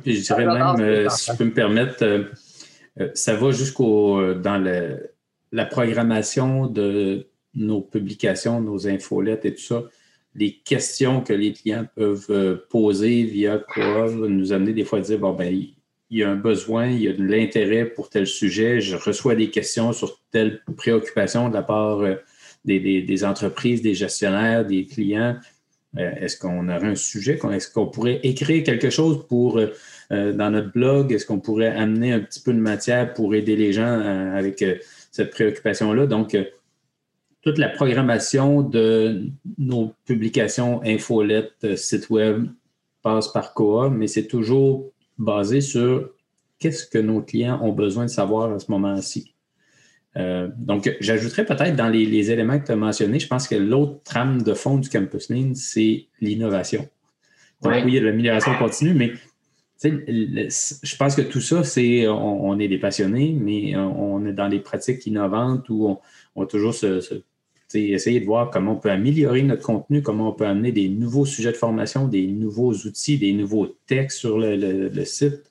Puis 0.00 0.16
je 0.16 0.22
dirais 0.22 0.46
même, 0.46 0.80
euh, 0.80 1.08
si 1.08 1.30
je 1.30 1.36
peux 1.36 1.44
me 1.44 1.52
permettre, 1.52 2.02
euh, 2.02 2.24
euh, 3.00 3.10
ça 3.14 3.34
va 3.34 3.50
jusqu'au 3.50 4.34
dans 4.34 4.58
le, 4.58 5.10
la 5.52 5.66
programmation 5.66 6.66
de 6.66 7.26
nos 7.54 7.80
publications, 7.80 8.60
nos 8.60 8.88
infolettes 8.88 9.44
et 9.44 9.54
tout 9.54 9.62
ça. 9.62 9.84
Les 10.34 10.54
questions 10.54 11.20
que 11.20 11.34
les 11.34 11.52
clients 11.52 11.86
peuvent 11.94 12.64
poser 12.70 13.24
via 13.24 13.58
quoi 13.58 14.10
nous 14.10 14.52
amener 14.52 14.72
des 14.72 14.84
fois 14.84 15.00
à 15.00 15.02
dire 15.02 15.18
bon 15.18 15.34
ben 15.34 15.54
il 15.54 16.18
y 16.18 16.22
a 16.22 16.30
un 16.30 16.36
besoin, 16.36 16.86
il 16.86 17.02
y 17.02 17.08
a 17.08 17.12
de 17.12 17.22
l'intérêt 17.22 17.84
pour 17.84 18.08
tel 18.08 18.26
sujet, 18.26 18.80
je 18.80 18.96
reçois 18.96 19.34
des 19.34 19.50
questions 19.50 19.92
sur 19.92 20.20
telle 20.30 20.62
préoccupation 20.76 21.50
de 21.50 21.54
la 21.54 21.62
part 21.62 22.02
des, 22.64 23.24
entreprises, 23.24 23.82
des 23.82 23.94
gestionnaires, 23.94 24.64
des 24.64 24.86
clients. 24.86 25.36
Euh, 25.98 26.10
est-ce 26.16 26.36
qu'on 26.36 26.68
aurait 26.68 26.88
un 26.88 26.94
sujet? 26.94 27.38
Est-ce 27.52 27.70
qu'on 27.70 27.86
pourrait 27.86 28.20
écrire 28.22 28.64
quelque 28.64 28.90
chose 28.90 29.26
pour 29.28 29.58
euh, 29.58 30.32
dans 30.32 30.50
notre 30.50 30.72
blog? 30.72 31.12
Est-ce 31.12 31.26
qu'on 31.26 31.40
pourrait 31.40 31.68
amener 31.68 32.12
un 32.12 32.20
petit 32.20 32.40
peu 32.40 32.52
de 32.52 32.58
matière 32.58 33.12
pour 33.12 33.34
aider 33.34 33.56
les 33.56 33.72
gens 33.72 34.00
avec 34.34 34.64
cette 35.10 35.30
préoccupation-là? 35.30 36.06
Donc, 36.06 36.36
toute 37.42 37.58
la 37.58 37.68
programmation 37.68 38.62
de 38.62 39.26
nos 39.58 39.92
publications, 40.06 40.80
infolettes, 40.84 41.76
sites 41.76 42.08
web 42.08 42.46
passe 43.02 43.28
par 43.28 43.52
COA, 43.52 43.90
mais 43.90 44.06
c'est 44.06 44.26
toujours 44.26 44.90
basé 45.18 45.60
sur 45.60 46.10
qu'est-ce 46.58 46.86
que 46.86 46.98
nos 46.98 47.20
clients 47.20 47.60
ont 47.62 47.72
besoin 47.72 48.04
de 48.04 48.10
savoir 48.10 48.52
à 48.52 48.58
ce 48.58 48.70
moment-ci. 48.70 49.31
Euh, 50.16 50.48
donc, 50.56 50.94
j'ajouterais 51.00 51.46
peut-être 51.46 51.74
dans 51.74 51.88
les, 51.88 52.30
éléments 52.30 52.58
que 52.58 52.66
tu 52.66 52.72
as 52.72 52.76
mentionnés, 52.76 53.18
je 53.18 53.28
pense 53.28 53.48
que 53.48 53.54
l'autre 53.54 54.02
trame 54.04 54.42
de 54.42 54.54
fond 54.54 54.76
du 54.76 54.88
Campus 54.88 55.30
Lean, 55.30 55.52
c'est 55.54 56.06
l'innovation. 56.20 56.88
Donc, 57.62 57.72
oui, 57.74 57.82
il 57.86 57.94
y 57.94 57.98
a 57.98 58.02
l'amélioration 58.02 58.54
continue, 58.58 58.94
mais 58.94 59.12
je 59.82 60.96
pense 60.96 61.16
que 61.16 61.22
tout 61.22 61.40
ça, 61.40 61.64
c'est 61.64 62.06
on, 62.08 62.58
est 62.58 62.68
des 62.68 62.78
passionnés, 62.78 63.36
mais 63.38 63.76
on, 63.76 64.26
est 64.26 64.32
dans 64.32 64.48
des 64.48 64.60
pratiques 64.60 65.06
innovantes 65.06 65.68
où 65.68 65.88
on, 65.88 65.98
on 66.34 66.46
toujours 66.46 66.74
se, 66.74 67.22
essayer 67.78 68.20
de 68.20 68.26
voir 68.26 68.50
comment 68.50 68.72
on 68.72 68.76
peut 68.76 68.90
améliorer 68.90 69.42
notre 69.42 69.62
contenu, 69.62 70.02
comment 70.02 70.30
on 70.30 70.32
peut 70.32 70.46
amener 70.46 70.72
des 70.72 70.88
nouveaux 70.88 71.26
sujets 71.26 71.52
de 71.52 71.56
formation, 71.56 72.06
des 72.06 72.26
nouveaux 72.26 72.72
outils, 72.72 73.18
des 73.18 73.32
nouveaux 73.32 73.66
textes 73.86 74.18
sur 74.18 74.38
le, 74.38 75.04
site. 75.04 75.42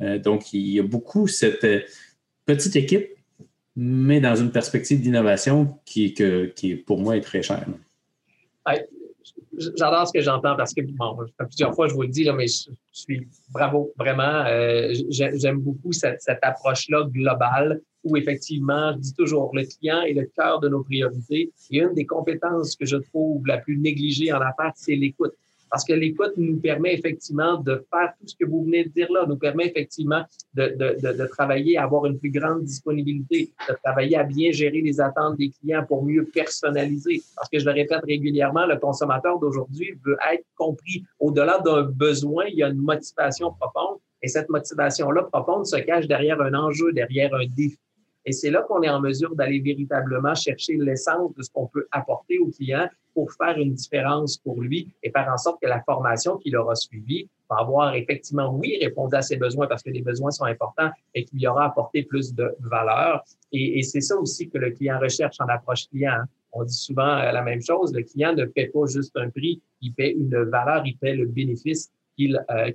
Euh, 0.00 0.18
donc, 0.18 0.52
il 0.52 0.68
y 0.68 0.80
a 0.80 0.82
beaucoup 0.82 1.26
cette 1.26 1.64
euh, 1.64 1.80
petite 2.46 2.76
équipe, 2.76 3.08
mais 3.76 4.20
dans 4.20 4.36
une 4.36 4.50
perspective 4.50 5.00
d'innovation 5.00 5.78
qui, 5.84 6.14
qui, 6.14 6.76
pour 6.76 6.98
moi, 6.98 7.16
est 7.16 7.20
très 7.20 7.42
chère. 7.42 7.66
J'adore 9.76 10.08
ce 10.08 10.12
que 10.12 10.20
j'entends 10.20 10.56
parce 10.56 10.74
que, 10.74 10.80
bon, 10.82 11.16
plusieurs 11.38 11.74
fois, 11.74 11.86
je 11.88 11.94
vous 11.94 12.02
le 12.02 12.08
dis, 12.08 12.24
là, 12.24 12.32
mais 12.32 12.46
je, 12.48 12.70
suis 12.92 13.28
bravo, 13.52 13.92
vraiment. 13.96 14.44
Euh, 14.46 14.92
j'aime 15.10 15.60
beaucoup 15.60 15.92
cette, 15.92 16.20
cette 16.20 16.40
approche-là 16.42 17.04
globale 17.04 17.80
où 18.04 18.16
effectivement, 18.16 18.92
je 18.92 18.98
dis 18.98 19.14
toujours, 19.14 19.50
le 19.54 19.64
client 19.64 20.02
est 20.02 20.12
le 20.12 20.30
cœur 20.36 20.60
de 20.60 20.68
nos 20.68 20.82
priorités. 20.82 21.50
Et 21.70 21.78
une 21.78 21.94
des 21.94 22.04
compétences 22.04 22.76
que 22.76 22.84
je 22.84 22.96
trouve 22.96 23.46
la 23.46 23.58
plus 23.58 23.78
négligée 23.78 24.32
en 24.32 24.40
affaires, 24.40 24.72
c'est 24.76 24.94
l'écoute. 24.94 25.32
Parce 25.74 25.84
que 25.84 25.92
l'écoute 25.92 26.34
nous 26.36 26.60
permet 26.60 26.94
effectivement 26.94 27.56
de 27.56 27.84
faire 27.90 28.12
tout 28.20 28.28
ce 28.28 28.36
que 28.38 28.48
vous 28.48 28.62
venez 28.62 28.84
de 28.84 28.90
dire 28.90 29.10
là, 29.10 29.26
nous 29.26 29.36
permet 29.36 29.66
effectivement 29.66 30.22
de, 30.54 30.68
de, 30.68 31.12
de, 31.12 31.26
travailler 31.26 31.76
avoir 31.76 32.06
une 32.06 32.16
plus 32.16 32.30
grande 32.30 32.62
disponibilité, 32.62 33.50
de 33.68 33.74
travailler 33.82 34.16
à 34.16 34.22
bien 34.22 34.52
gérer 34.52 34.80
les 34.82 35.00
attentes 35.00 35.36
des 35.36 35.50
clients 35.50 35.84
pour 35.84 36.04
mieux 36.04 36.26
personnaliser. 36.32 37.24
Parce 37.34 37.48
que 37.48 37.58
je 37.58 37.64
le 37.64 37.72
répète 37.72 38.04
régulièrement, 38.04 38.66
le 38.66 38.76
consommateur 38.76 39.40
d'aujourd'hui 39.40 39.98
veut 40.06 40.16
être 40.32 40.44
compris. 40.54 41.02
Au-delà 41.18 41.58
d'un 41.58 41.82
besoin, 41.82 42.44
il 42.44 42.58
y 42.58 42.62
a 42.62 42.68
une 42.68 42.78
motivation 42.78 43.52
profonde. 43.58 43.98
Et 44.22 44.28
cette 44.28 44.50
motivation-là 44.50 45.24
profonde 45.24 45.66
se 45.66 45.78
cache 45.78 46.06
derrière 46.06 46.40
un 46.40 46.54
enjeu, 46.54 46.92
derrière 46.92 47.34
un 47.34 47.46
défi. 47.48 47.80
Et 48.26 48.32
c'est 48.32 48.50
là 48.50 48.62
qu'on 48.62 48.82
est 48.82 48.88
en 48.88 49.00
mesure 49.00 49.34
d'aller 49.34 49.60
véritablement 49.60 50.34
chercher 50.34 50.76
l'essence 50.76 51.34
de 51.34 51.42
ce 51.42 51.50
qu'on 51.50 51.66
peut 51.66 51.86
apporter 51.90 52.38
au 52.38 52.46
client 52.46 52.88
pour 53.12 53.32
faire 53.32 53.56
une 53.58 53.74
différence 53.74 54.38
pour 54.38 54.60
lui 54.60 54.92
et 55.02 55.10
faire 55.10 55.28
en 55.32 55.36
sorte 55.36 55.60
que 55.62 55.68
la 55.68 55.82
formation 55.82 56.36
qu'il 56.38 56.56
aura 56.56 56.74
suivie 56.74 57.28
va 57.48 57.56
avoir 57.60 57.94
effectivement, 57.94 58.52
oui, 58.54 58.78
répondu 58.80 59.14
à 59.14 59.22
ses 59.22 59.36
besoins 59.36 59.66
parce 59.66 59.82
que 59.82 59.90
les 59.90 60.02
besoins 60.02 60.30
sont 60.30 60.44
importants 60.44 60.90
et 61.14 61.24
qu'il 61.24 61.40
y 61.40 61.46
aura 61.46 61.66
apporté 61.66 62.02
plus 62.02 62.34
de 62.34 62.54
valeur. 62.60 63.22
Et, 63.52 63.78
et 63.78 63.82
c'est 63.82 64.00
ça 64.00 64.16
aussi 64.16 64.48
que 64.48 64.58
le 64.58 64.70
client 64.70 64.98
recherche 64.98 65.36
en 65.40 65.46
approche 65.46 65.88
client. 65.88 66.24
On 66.52 66.64
dit 66.64 66.74
souvent 66.74 67.18
euh, 67.18 67.32
la 67.32 67.42
même 67.42 67.60
chose, 67.60 67.92
le 67.92 68.02
client 68.02 68.32
ne 68.34 68.44
paie 68.44 68.66
pas 68.66 68.86
juste 68.86 69.16
un 69.16 69.28
prix, 69.28 69.60
il 69.80 69.92
paie 69.92 70.12
une 70.12 70.44
valeur, 70.44 70.82
il 70.86 70.96
paie 70.96 71.14
le 71.14 71.26
bénéfice 71.26 71.90
qu'il 72.16 72.44
euh, 72.50 72.70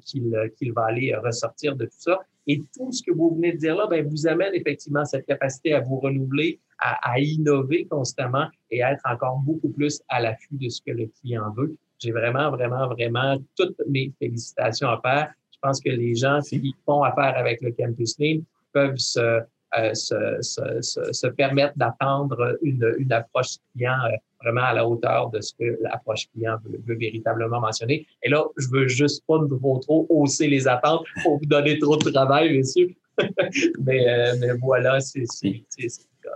qu'il 0.57 0.73
va 0.73 0.85
aller 0.85 1.15
ressortir 1.15 1.75
de 1.75 1.85
tout 1.85 1.91
ça. 1.99 2.19
Et 2.47 2.63
tout 2.75 2.91
ce 2.91 3.03
que 3.03 3.11
vous 3.11 3.35
venez 3.35 3.53
de 3.53 3.57
dire 3.57 3.75
là, 3.75 3.85
ben, 3.87 4.07
vous 4.07 4.27
amène 4.27 4.53
effectivement 4.53 5.05
cette 5.05 5.25
capacité 5.25 5.73
à 5.73 5.81
vous 5.81 5.99
renouveler, 5.99 6.59
à, 6.79 7.11
à 7.11 7.19
innover 7.19 7.85
constamment 7.85 8.47
et 8.71 8.81
à 8.81 8.93
être 8.93 9.05
encore 9.05 9.39
beaucoup 9.39 9.69
plus 9.69 10.01
à 10.09 10.19
l'affût 10.19 10.57
de 10.57 10.69
ce 10.69 10.81
que 10.81 10.91
le 10.91 11.07
client 11.19 11.51
veut. 11.55 11.75
J'ai 11.99 12.11
vraiment, 12.11 12.49
vraiment, 12.49 12.87
vraiment 12.87 13.37
toutes 13.55 13.79
mes 13.87 14.11
félicitations 14.19 14.89
à 14.89 14.99
faire. 15.01 15.33
Je 15.51 15.57
pense 15.61 15.81
que 15.81 15.89
les 15.89 16.15
gens 16.15 16.39
qui 16.39 16.73
font 16.85 17.03
affaire 17.03 17.37
avec 17.37 17.61
le 17.61 17.71
Campus 17.71 18.17
Lean 18.17 18.39
peuvent 18.71 18.97
se, 18.97 19.41
euh, 19.77 19.93
se, 19.93 20.37
se, 20.41 21.11
se, 21.11 21.27
permettre 21.27 21.77
d'attendre 21.77 22.57
une, 22.63 22.95
une 22.97 23.11
approche 23.11 23.57
client 23.75 23.97
euh, 24.05 24.15
vraiment 24.41 24.63
à 24.63 24.73
la 24.73 24.87
hauteur 24.87 25.29
de 25.29 25.41
ce 25.41 25.53
que 25.53 25.77
l'approche 25.81 26.27
client 26.33 26.57
veut, 26.63 26.95
véritablement 26.95 27.59
mentionner. 27.59 28.05
Et 28.23 28.29
là, 28.29 28.45
je 28.57 28.67
veux 28.69 28.87
juste 28.87 29.23
pas 29.27 29.37
trop, 29.49 29.79
trop 29.79 30.05
hausser 30.09 30.47
les 30.47 30.67
attentes 30.67 31.05
pour 31.23 31.39
vous 31.39 31.45
donner 31.45 31.77
trop 31.79 31.97
de 31.97 32.09
travail, 32.09 32.57
messieurs. 32.57 32.89
mais, 33.79 34.07
euh, 34.07 34.35
mais 34.39 34.53
voilà, 34.61 34.99
c'est 34.99 35.19
le 35.43 35.59
cas. 36.23 36.29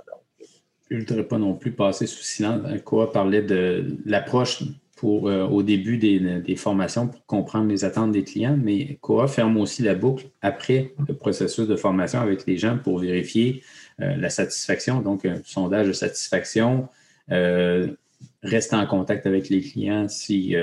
Je 0.89 0.97
ne 0.97 0.99
voudrais 0.99 1.23
pas 1.23 1.37
non 1.37 1.55
plus 1.55 1.71
passer 1.71 2.05
sous 2.05 2.23
silence. 2.23 2.61
Quoi 2.83 3.11
parlait 3.11 3.41
de 3.41 3.97
l'approche 4.05 4.63
pour, 4.97 5.23
au 5.23 5.63
début 5.63 5.97
des, 5.97 6.55
formations 6.55 7.07
pour 7.07 7.25
comprendre 7.25 7.67
les 7.67 7.83
attentes 7.83 8.11
des 8.11 8.23
clients, 8.23 8.57
mais 8.61 8.97
Cora 9.01 9.27
ferme 9.27 9.57
aussi 9.57 9.81
la 9.81 9.95
boucle 9.95 10.27
après 10.41 10.93
le 11.07 11.15
processus 11.15 11.67
de 11.67 11.75
formation 11.75 12.19
avec 12.21 12.45
les 12.45 12.57
gens 12.57 12.77
pour 12.77 12.99
vérifier 12.99 13.63
la 13.97 14.29
satisfaction, 14.29 15.01
donc 15.01 15.25
un 15.25 15.41
sondage 15.43 15.87
de 15.87 15.93
satisfaction, 15.93 16.87
rester 17.29 18.75
en 18.75 18.85
contact 18.85 19.25
avec 19.25 19.49
les 19.49 19.61
clients 19.61 20.07
si 20.07 20.55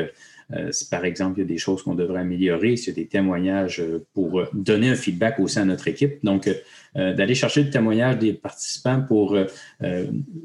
euh, 0.52 0.72
si 0.72 0.88
par 0.88 1.04
exemple 1.04 1.38
il 1.38 1.42
y 1.42 1.44
a 1.44 1.48
des 1.48 1.58
choses 1.58 1.82
qu'on 1.82 1.94
devrait 1.94 2.20
améliorer, 2.20 2.76
s'il 2.76 2.88
y 2.88 3.00
a 3.00 3.02
des 3.02 3.06
témoignages 3.06 3.80
euh, 3.80 4.04
pour 4.14 4.40
euh, 4.40 4.48
donner 4.52 4.90
un 4.90 4.96
feedback 4.96 5.38
aussi 5.38 5.60
à 5.60 5.64
notre 5.64 5.86
équipe. 5.86 6.18
Donc, 6.24 6.50
d'aller 6.96 7.36
chercher 7.36 7.62
le 7.62 7.70
témoignage 7.70 8.18
des 8.18 8.32
participants 8.32 9.00
pour 9.00 9.38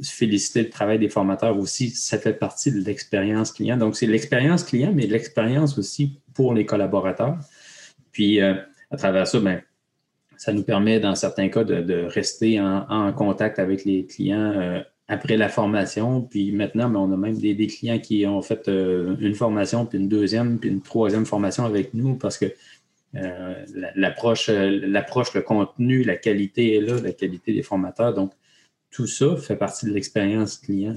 féliciter 0.04 0.62
le 0.62 0.70
travail 0.70 1.00
des 1.00 1.10
formateurs 1.10 1.58
aussi, 1.58 1.90
ça 1.90 2.20
fait 2.20 2.34
partie 2.34 2.72
de 2.72 2.78
l'expérience 2.82 3.52
client. 3.52 3.78
Donc, 3.78 3.96
c'est 3.96 4.06
l'expérience 4.06 4.64
client, 4.64 4.92
mais 4.94 5.08
l'expérience 5.08 5.76
aussi 5.80 6.20
pour 6.36 6.54
les 6.54 6.68
collaborateurs. 6.68 7.40
Puis, 8.12 8.42
à 8.42 8.66
travers 8.96 9.26
ça, 9.26 9.40
ben, 9.40 9.60
ça 10.38 10.54
nous 10.54 10.62
permet, 10.62 11.00
dans 11.00 11.16
certains 11.16 11.50
cas, 11.50 11.64
de, 11.64 12.06
rester 12.06 12.62
en, 12.62 13.12
contact 13.14 13.58
avec 13.58 13.84
les 13.84 14.06
clients 14.06 14.84
après 15.08 15.38
la 15.38 15.50
formation. 15.50 16.22
Puis 16.22 16.52
maintenant, 16.52 16.90
ben, 16.90 17.00
on 17.00 17.12
a 17.12 17.18
même 17.18 17.38
des, 17.38 17.68
clients 17.68 18.00
qui 18.00 18.26
ont 18.26 18.42
fait 18.42 18.68
euh, 18.68 19.16
une 19.20 19.36
formation, 19.36 19.86
puis 19.86 20.00
une 20.00 20.10
deuxième, 20.10 20.60
puis 20.60 20.70
une 20.70 20.82
troisième 20.82 21.26
formation 21.26 21.66
avec 21.66 21.94
nous 21.94 22.16
parce 22.16 22.38
que 22.38 22.46
euh, 23.16 23.66
euh, 23.66 23.92
l'approche, 23.96 24.50
le 24.50 25.42
contenu, 25.42 26.04
la 26.04 26.18
qualité 26.18 26.76
est 26.76 26.82
là, 26.82 27.00
la 27.02 27.14
qualité 27.14 27.54
des 27.54 27.64
formateurs. 27.64 28.14
Donc, 28.14 28.34
tout 28.92 29.08
ça 29.08 29.36
fait 29.38 29.56
partie 29.56 29.86
de 29.86 29.92
l'expérience 29.92 30.58
client. 30.58 30.96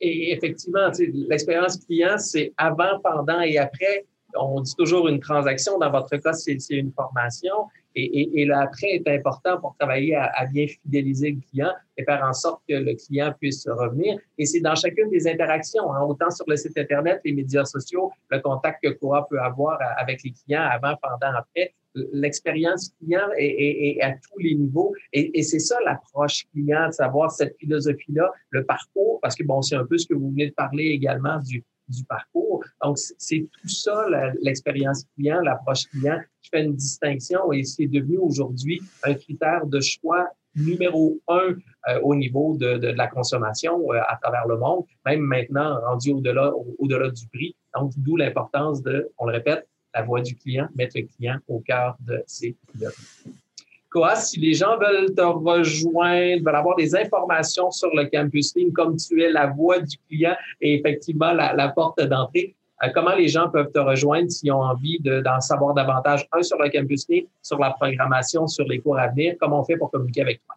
Et 0.00 0.32
effectivement, 0.32 0.90
l'expérience 1.28 1.78
client, 1.78 2.16
c'est 2.18 2.52
avant, 2.56 3.00
pendant 3.02 3.40
et 3.40 3.58
après. 3.58 4.06
On 4.38 4.60
dit 4.60 4.74
toujours 4.76 5.08
une 5.08 5.20
transaction. 5.20 5.78
Dans 5.78 5.90
votre 5.90 6.16
cas, 6.16 6.32
c'est 6.32 6.58
une 6.70 6.92
formation. 6.92 7.54
Et, 7.96 8.40
et, 8.40 8.44
l'après 8.44 8.86
est 8.86 9.08
important 9.08 9.60
pour 9.60 9.74
travailler 9.76 10.14
à, 10.14 10.46
bien 10.46 10.66
fidéliser 10.68 11.32
le 11.32 11.40
client 11.50 11.72
et 11.96 12.04
faire 12.04 12.22
en 12.22 12.32
sorte 12.32 12.62
que 12.68 12.74
le 12.74 12.94
client 12.94 13.34
puisse 13.40 13.66
revenir. 13.68 14.16
Et 14.38 14.46
c'est 14.46 14.60
dans 14.60 14.76
chacune 14.76 15.10
des 15.10 15.26
interactions, 15.26 15.92
hein, 15.92 16.02
autant 16.02 16.30
sur 16.30 16.44
le 16.46 16.56
site 16.56 16.78
Internet, 16.78 17.20
les 17.24 17.32
médias 17.32 17.64
sociaux, 17.64 18.12
le 18.30 18.38
contact 18.40 18.84
que 18.84 18.90
Cora 18.90 19.26
peut 19.28 19.40
avoir 19.40 19.78
avec 19.98 20.22
les 20.22 20.30
clients 20.30 20.62
avant, 20.70 20.94
pendant, 21.02 21.36
après. 21.36 21.74
L'expérience 22.12 22.92
client 23.00 23.28
est, 23.36 24.00
à 24.00 24.12
tous 24.12 24.38
les 24.38 24.54
niveaux. 24.54 24.94
Et, 25.12 25.36
et 25.36 25.42
c'est 25.42 25.58
ça 25.58 25.76
l'approche 25.84 26.46
client, 26.52 26.86
de 26.86 26.92
savoir 26.92 27.32
cette 27.32 27.56
philosophie-là, 27.58 28.30
le 28.50 28.64
parcours, 28.64 29.18
parce 29.20 29.34
que 29.34 29.42
bon, 29.42 29.60
c'est 29.62 29.74
un 29.74 29.84
peu 29.84 29.98
ce 29.98 30.06
que 30.06 30.14
vous 30.14 30.30
venez 30.30 30.50
de 30.50 30.54
parler 30.54 30.84
également 30.84 31.40
du, 31.40 31.64
du 31.90 32.04
parcours. 32.04 32.64
Donc, 32.82 32.98
c'est 32.98 33.46
tout 33.60 33.68
ça, 33.68 34.06
l'expérience 34.40 35.04
client, 35.14 35.40
l'approche 35.40 35.86
client, 35.88 36.18
qui 36.42 36.50
fait 36.50 36.64
une 36.64 36.74
distinction 36.74 37.52
et 37.52 37.64
c'est 37.64 37.86
devenu 37.86 38.18
aujourd'hui 38.18 38.80
un 39.04 39.14
critère 39.14 39.66
de 39.66 39.80
choix 39.80 40.28
numéro 40.56 41.20
un 41.28 41.54
euh, 41.88 42.00
au 42.02 42.14
niveau 42.14 42.56
de, 42.56 42.76
de, 42.78 42.88
la 42.88 43.06
consommation 43.06 43.80
euh, 43.92 44.00
à 44.08 44.16
travers 44.20 44.46
le 44.48 44.58
monde, 44.58 44.84
même 45.06 45.20
maintenant 45.20 45.80
rendu 45.80 46.12
au-delà 46.12 46.52
au-delà 46.78 47.10
du 47.10 47.26
prix. 47.28 47.54
Donc, 47.74 47.92
d'où 47.96 48.16
l'importance 48.16 48.82
de, 48.82 49.10
on 49.18 49.26
le 49.26 49.32
répète, 49.32 49.68
la 49.94 50.02
voix 50.02 50.20
du 50.20 50.36
client, 50.36 50.68
mettre 50.74 50.96
le 50.96 51.06
client 51.06 51.38
au 51.48 51.60
cœur 51.60 51.96
de 52.00 52.22
ses 52.26 52.56
priorités 52.66 53.30
quoi, 53.90 54.14
si 54.16 54.38
les 54.40 54.54
gens 54.54 54.76
veulent 54.78 55.14
te 55.14 55.22
rejoindre, 55.22 56.44
veulent 56.44 56.56
avoir 56.56 56.76
des 56.76 56.94
informations 56.94 57.70
sur 57.70 57.90
le 57.94 58.06
Campus 58.06 58.54
Lean, 58.56 58.70
comme 58.74 58.96
tu 58.96 59.22
es 59.22 59.30
la 59.30 59.46
voix 59.46 59.80
du 59.80 59.96
client 60.08 60.34
et 60.60 60.74
effectivement 60.74 61.32
la, 61.32 61.68
porte 61.68 62.00
d'entrée, 62.00 62.54
euh, 62.82 62.88
comment 62.94 63.14
les 63.14 63.28
gens 63.28 63.48
peuvent 63.50 63.72
te 63.72 63.78
rejoindre 63.78 64.30
s'ils 64.30 64.52
ont 64.52 64.62
envie 64.62 64.98
d'en 65.00 65.40
savoir 65.40 65.74
davantage, 65.74 66.26
un 66.32 66.42
sur 66.42 66.58
le 66.58 66.70
Campus 66.70 67.06
Lean, 67.08 67.22
sur 67.42 67.58
la 67.58 67.70
programmation, 67.70 68.46
sur 68.46 68.66
les 68.66 68.78
cours 68.80 68.98
à 68.98 69.08
venir, 69.08 69.34
comment 69.40 69.60
on 69.60 69.64
fait 69.64 69.76
pour 69.76 69.90
communiquer 69.90 70.22
avec 70.22 70.40
toi? 70.46 70.56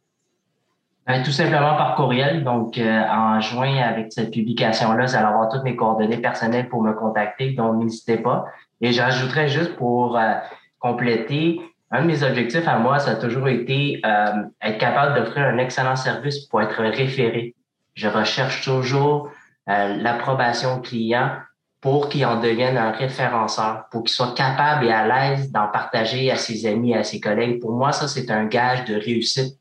Ben, 1.06 1.22
tout 1.22 1.32
simplement 1.32 1.76
par 1.76 1.96
courriel. 1.96 2.46
Donc, 2.46 2.78
euh, 2.78 3.02
en 3.10 3.42
juin 3.42 3.76
avec 3.76 4.14
cette 4.14 4.32
publication-là, 4.32 5.06
vous 5.06 5.16
allez 5.16 5.26
avoir 5.26 5.50
toutes 5.50 5.64
mes 5.64 5.76
coordonnées 5.76 6.18
personnelles 6.18 6.70
pour 6.70 6.82
me 6.82 6.94
contacter. 6.94 7.52
Donc, 7.52 7.84
n'hésitez 7.84 8.18
pas. 8.18 8.46
Et 8.80 8.94
j'ajouterais 8.94 9.50
juste 9.50 9.76
pour 9.76 10.18
euh, 10.18 10.36
compléter, 10.80 11.60
un 11.94 12.02
de 12.02 12.08
mes 12.08 12.24
objectifs 12.24 12.68
à 12.68 12.80
moi, 12.80 12.98
ça 12.98 13.12
a 13.12 13.16
toujours 13.16 13.48
été 13.48 14.02
euh, 14.04 14.44
être 14.64 14.80
capable 14.80 15.14
d'offrir 15.16 15.46
un 15.46 15.60
excellent 15.60 15.96
service 15.96 16.40
pour 16.48 16.60
être 16.60 16.82
référé. 16.82 17.54
Je 17.94 18.08
recherche 18.08 18.66
toujours 18.66 19.30
euh, 19.70 19.96
l'approbation 19.98 20.82
client 20.82 21.30
pour 21.82 22.10
qu'il 22.10 22.26
en 22.26 22.40
devienne 22.40 22.78
un 22.78 22.92
référenceur, 22.92 23.86
pour 23.92 24.04
qu'il 24.04 24.14
soit 24.14 24.34
capable 24.34 24.88
et 24.88 24.92
à 24.92 25.06
l'aise 25.06 25.52
d'en 25.52 25.68
partager 25.68 26.32
à 26.32 26.36
ses 26.36 26.66
amis 26.66 26.96
à 26.96 27.04
ses 27.04 27.20
collègues. 27.20 27.62
Pour 27.62 27.74
moi, 27.74 27.92
ça, 27.92 28.08
c'est 28.08 28.32
un 28.32 28.46
gage 28.46 28.86
de 28.86 28.96
réussite. 28.96 29.60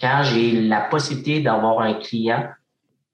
Quand 0.00 0.22
j'ai 0.24 0.60
la 0.62 0.80
possibilité 0.80 1.40
d'avoir 1.42 1.80
un 1.80 1.94
client 1.94 2.48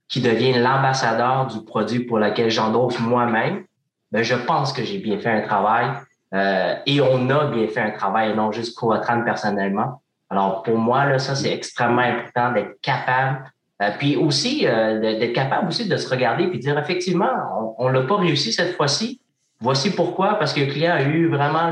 qui 0.09 0.23
devient 0.23 0.55
l'ambassadeur 0.55 1.49
du 1.49 1.63
produit 1.67 2.05
pour 2.05 2.19
lequel 2.19 2.51
j'endosse 2.51 2.99
moi-même, 2.99 3.65
ben, 4.11 4.23
je 4.23 4.37
pense 4.37 4.73
que 4.73 4.83
j'ai 4.85 4.99
bien 4.99 5.19
fait 5.19 5.31
un 5.31 5.43
travail 5.43 5.91
euh, 6.35 6.75
et 6.87 7.01
on 7.01 7.31
a 7.31 7.47
bien 7.47 7.69
fait 7.69 7.81
un 7.81 7.91
travail 7.93 8.35
non 8.35 8.51
juste 8.51 8.77
Coatran 8.77 9.23
personnellement. 9.23 10.03
Alors, 10.31 10.63
pour 10.63 10.77
moi, 10.77 11.05
là, 11.07 11.19
ça, 11.19 11.35
c'est 11.35 11.53
extrêmement 11.53 12.03
important 12.03 12.53
d'être 12.53 12.81
capable. 12.83 13.45
Euh, 13.83 13.91
puis 13.99 14.17
aussi, 14.17 14.67
euh, 14.67 15.01
d'être 15.01 15.33
capable 15.33 15.69
aussi 15.69 15.89
de 15.89 15.97
se 15.97 16.09
regarder 16.09 16.49
puis 16.49 16.59
dire, 16.59 16.79
effectivement, 16.79 17.75
on 17.79 17.89
ne 17.89 17.95
l'a 17.95 18.03
pas 18.03 18.17
réussi 18.17 18.53
cette 18.53 18.75
fois-ci. 18.75 19.21
Voici 19.61 19.91
pourquoi, 19.91 20.35
parce 20.35 20.53
que 20.53 20.61
le 20.61 20.67
client 20.67 20.93
a 20.93 21.03
eu 21.03 21.29
vraiment 21.29 21.71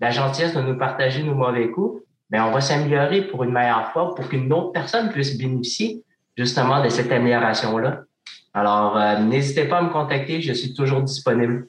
la 0.00 0.10
gentillesse 0.10 0.54
de 0.54 0.60
nous 0.60 0.76
partager 0.76 1.22
nos 1.22 1.34
mauvais 1.34 1.70
coups. 1.70 2.02
Bien, 2.28 2.44
on 2.46 2.50
va 2.50 2.60
s'améliorer 2.60 3.22
pour 3.22 3.44
une 3.44 3.52
meilleure 3.52 3.92
fois, 3.92 4.14
pour 4.14 4.28
qu'une 4.28 4.52
autre 4.52 4.72
personne 4.72 5.10
puisse 5.10 5.38
bénéficier 5.38 6.02
justement 6.36 6.82
de 6.82 6.88
cette 6.88 7.10
amélioration-là. 7.10 8.00
Alors, 8.52 8.98
n'hésitez 9.20 9.64
pas 9.64 9.78
à 9.78 9.82
me 9.82 9.90
contacter, 9.90 10.42
je 10.42 10.52
suis 10.52 10.74
toujours 10.74 11.02
disponible. 11.02 11.68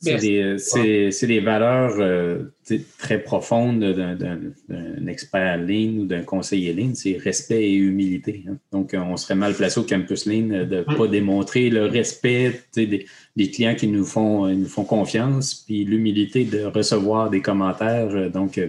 C'est 0.00 0.18
des, 0.18 1.10
des, 1.26 1.40
valeurs 1.40 1.96
euh, 1.98 2.52
très 2.98 3.18
profondes 3.18 3.82
d'un 3.82 5.06
expert 5.06 5.56
ligne 5.58 6.00
ou 6.00 6.04
d'un 6.04 6.22
conseiller 6.22 6.74
ligne, 6.74 6.94
c'est 6.94 7.16
respect 7.16 7.62
et 7.62 7.74
humilité. 7.74 8.44
Hein. 8.48 8.56
Donc, 8.72 8.92
euh, 8.92 8.98
on 8.98 9.16
serait 9.16 9.34
mal 9.34 9.54
placé 9.54 9.80
au 9.80 9.84
campus 9.84 10.26
ligne 10.26 10.64
de 10.66 10.76
ne 10.76 10.82
pas 10.82 11.08
démontrer 11.08 11.70
le 11.70 11.86
respect 11.86 12.60
des, 12.74 13.06
des, 13.36 13.50
clients 13.50 13.74
qui 13.74 13.88
nous 13.88 14.04
font, 14.04 14.46
nous 14.48 14.66
font 14.66 14.84
confiance, 14.84 15.54
puis 15.54 15.84
l'humilité 15.84 16.44
de 16.44 16.64
recevoir 16.64 17.30
des 17.30 17.40
commentaires. 17.40 18.30
Donc, 18.30 18.58
euh, 18.58 18.68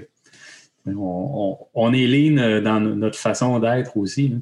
on, 0.86 1.58
on, 1.74 1.94
est 1.94 2.08
ligne 2.08 2.62
dans 2.62 2.80
notre 2.80 3.20
façon 3.20 3.60
d'être 3.60 3.98
aussi. 3.98 4.34
Hein. 4.34 4.42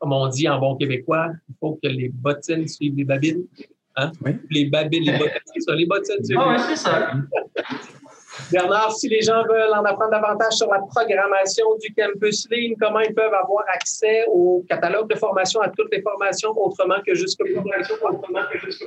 Comme 0.00 0.12
on 0.12 0.28
dit 0.28 0.48
en 0.48 0.58
bon 0.58 0.76
québécois, 0.76 1.32
il 1.48 1.54
faut 1.60 1.78
que 1.82 1.88
les 1.88 2.08
bottines 2.08 2.66
suivent 2.66 2.96
les 2.96 3.04
babines. 3.04 3.44
Hein? 3.98 4.12
Les 4.50 4.66
babines, 4.66 5.04
les 5.04 5.18
bottines, 5.18 5.40
c'est 5.54 5.60
ça, 5.60 5.74
les 5.74 5.86
bottines. 5.86 6.16
Ah 6.36 6.48
oui, 6.48 6.56
c'est 6.68 6.76
ça. 6.76 7.12
Bernard, 8.52 8.92
si 8.92 9.08
les 9.08 9.20
gens 9.22 9.42
veulent 9.44 9.74
en 9.74 9.84
apprendre 9.84 10.12
davantage 10.12 10.54
sur 10.54 10.70
la 10.70 10.78
programmation 10.78 11.66
du 11.82 11.92
Campus 11.94 12.46
Lean, 12.50 12.74
comment 12.80 13.00
ils 13.00 13.12
peuvent 13.12 13.34
avoir 13.34 13.64
accès 13.74 14.24
au 14.28 14.64
catalogue 14.68 15.10
de 15.10 15.16
formation, 15.16 15.60
à 15.60 15.68
toutes 15.70 15.92
les 15.92 16.00
formations 16.02 16.50
autrement 16.50 16.96
que 17.04 17.12
autrement 17.12 18.40
que 18.52 18.58
jusqu'au 18.60 18.86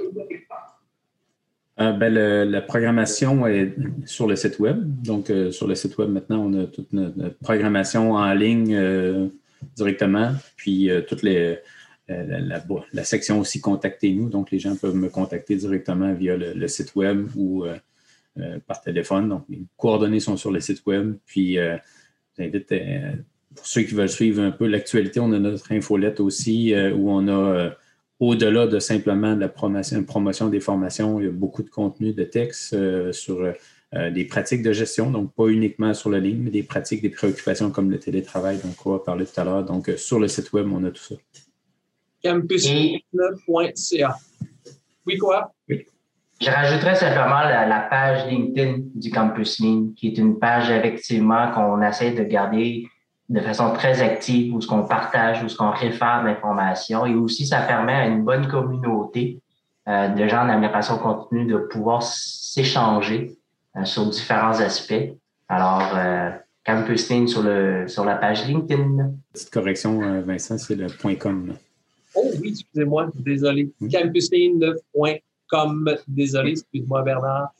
euh, 1.79 1.93
ben, 1.93 2.13
la 2.13 2.61
programmation 2.61 3.47
est 3.47 3.73
sur 4.05 4.27
le 4.27 4.35
site 4.35 4.59
web. 4.59 4.77
Donc, 5.03 5.29
euh, 5.29 5.51
sur 5.51 5.67
le 5.67 5.75
site 5.75 5.97
web, 5.97 6.09
maintenant, 6.09 6.45
on 6.45 6.63
a 6.63 6.65
toute 6.65 6.91
notre, 6.93 7.37
programmation 7.41 8.13
en 8.13 8.33
ligne 8.33 8.75
euh, 8.75 9.27
directement. 9.75 10.31
Puis, 10.57 10.89
toutes 11.07 11.23
les, 11.23 11.59
la, 12.93 13.03
section 13.03 13.39
aussi 13.39 13.61
Contactez-nous. 13.61 14.29
Donc, 14.29 14.51
les 14.51 14.59
gens 14.59 14.75
peuvent 14.75 14.95
me 14.95 15.09
contacter 15.09 15.55
directement 15.55 16.13
via 16.13 16.35
le, 16.37 16.67
site 16.67 16.95
web 16.95 17.27
ou 17.35 17.65
euh, 17.65 17.75
euh, 18.39 18.59
par 18.65 18.81
téléphone. 18.81 19.29
Donc, 19.29 19.43
les 19.49 19.61
coordonnées 19.77 20.19
sont 20.19 20.37
sur 20.37 20.51
le 20.51 20.59
site 20.59 20.85
web. 20.85 21.15
Puis, 21.25 21.57
euh, 21.57 21.77
j'invite 22.37 22.73
pour 23.55 23.65
ceux 23.65 23.81
qui 23.81 23.93
veulent 23.93 24.09
suivre 24.09 24.41
un 24.41 24.51
peu 24.51 24.65
l'actualité, 24.65 25.19
on 25.19 25.31
a 25.33 25.39
notre 25.39 25.73
infolette 25.73 26.21
aussi 26.21 26.73
où 26.73 27.11
on 27.11 27.27
a, 27.27 27.71
au-delà 28.21 28.65
de 28.65 28.79
simplement 28.79 29.35
la 29.35 29.49
promotion, 29.49 30.01
promotion, 30.05 30.47
des 30.47 30.61
formations, 30.61 31.19
il 31.19 31.25
y 31.25 31.27
a 31.27 31.31
beaucoup 31.31 31.61
de 31.61 31.69
contenu 31.69 32.13
de 32.13 32.23
texte 32.23 32.73
sur 33.11 33.53
des 33.93 34.23
pratiques 34.23 34.63
de 34.63 34.71
gestion, 34.71 35.11
donc 35.11 35.33
pas 35.33 35.47
uniquement 35.47 35.93
sur 35.93 36.09
la 36.09 36.21
ligne, 36.21 36.43
mais 36.43 36.49
des 36.49 36.63
pratiques, 36.63 37.01
des 37.01 37.09
préoccupations 37.09 37.71
comme 37.71 37.91
le 37.91 37.99
télétravail, 37.99 38.57
donc 38.63 38.85
on 38.85 38.93
va 38.93 38.99
parler 38.99 39.25
tout 39.25 39.41
à 39.41 39.43
l'heure. 39.43 39.65
Donc, 39.65 39.91
sur 39.97 40.17
le 40.17 40.29
site 40.29 40.53
web, 40.53 40.71
on 40.71 40.85
a 40.85 40.91
tout 40.91 41.03
ça 41.03 41.15
campus.ca. 42.23 44.15
Oui, 45.05 45.17
quoi? 45.17 45.53
Oui. 45.69 45.85
Je 46.41 46.49
rajouterais 46.49 46.95
simplement 46.95 47.41
la, 47.41 47.87
page 47.89 48.27
LinkedIn 48.27 48.77
du 48.95 49.11
Campus 49.11 49.59
Lean, 49.59 49.89
qui 49.95 50.07
est 50.07 50.17
une 50.17 50.39
page 50.39 50.71
effectivement 50.71 51.51
qu'on 51.51 51.81
essaie 51.83 52.11
de 52.11 52.23
garder 52.23 52.87
de 53.29 53.39
façon 53.39 53.73
très 53.73 54.01
active, 54.01 54.53
où 54.53 54.59
ce 54.59 54.67
qu'on 54.67 54.83
partage, 54.83 55.43
où 55.43 55.49
ce 55.49 55.55
qu'on 55.55 55.69
réfère 55.69 56.23
l'information, 56.23 57.05
et 57.05 57.13
aussi 57.13 57.45
ça 57.45 57.61
permet 57.61 57.93
à 57.93 58.07
une 58.07 58.23
bonne 58.23 58.47
communauté 58.47 59.39
euh, 59.87 60.09
de 60.09 60.27
gens 60.27 60.45
en 60.45 60.49
amélioration 60.49 60.97
continue 60.97 61.45
de 61.45 61.57
pouvoir 61.57 62.01
s'échanger 62.01 63.37
euh, 63.77 63.85
sur 63.85 64.07
différents 64.07 64.59
aspects. 64.59 65.13
Alors, 65.47 65.91
euh, 65.95 66.31
Campus 66.65 67.07
sur, 67.27 67.43
le, 67.43 67.87
sur 67.87 68.03
la 68.03 68.15
page 68.15 68.47
LinkedIn. 68.47 69.11
Petite 69.33 69.49
correction, 69.49 70.21
Vincent, 70.21 70.57
c'est 70.57 70.75
le 70.75 70.87
.com. 71.15 71.53
Oh 72.15 72.31
oui, 72.41 72.49
excusez-moi, 72.49 73.09
désolé. 73.15 73.71
Oui. 73.79 73.89
Campuslane.com, 73.89 75.95
désolé, 76.07 76.51
excuse-moi 76.51 77.03
Bernard. 77.03 77.53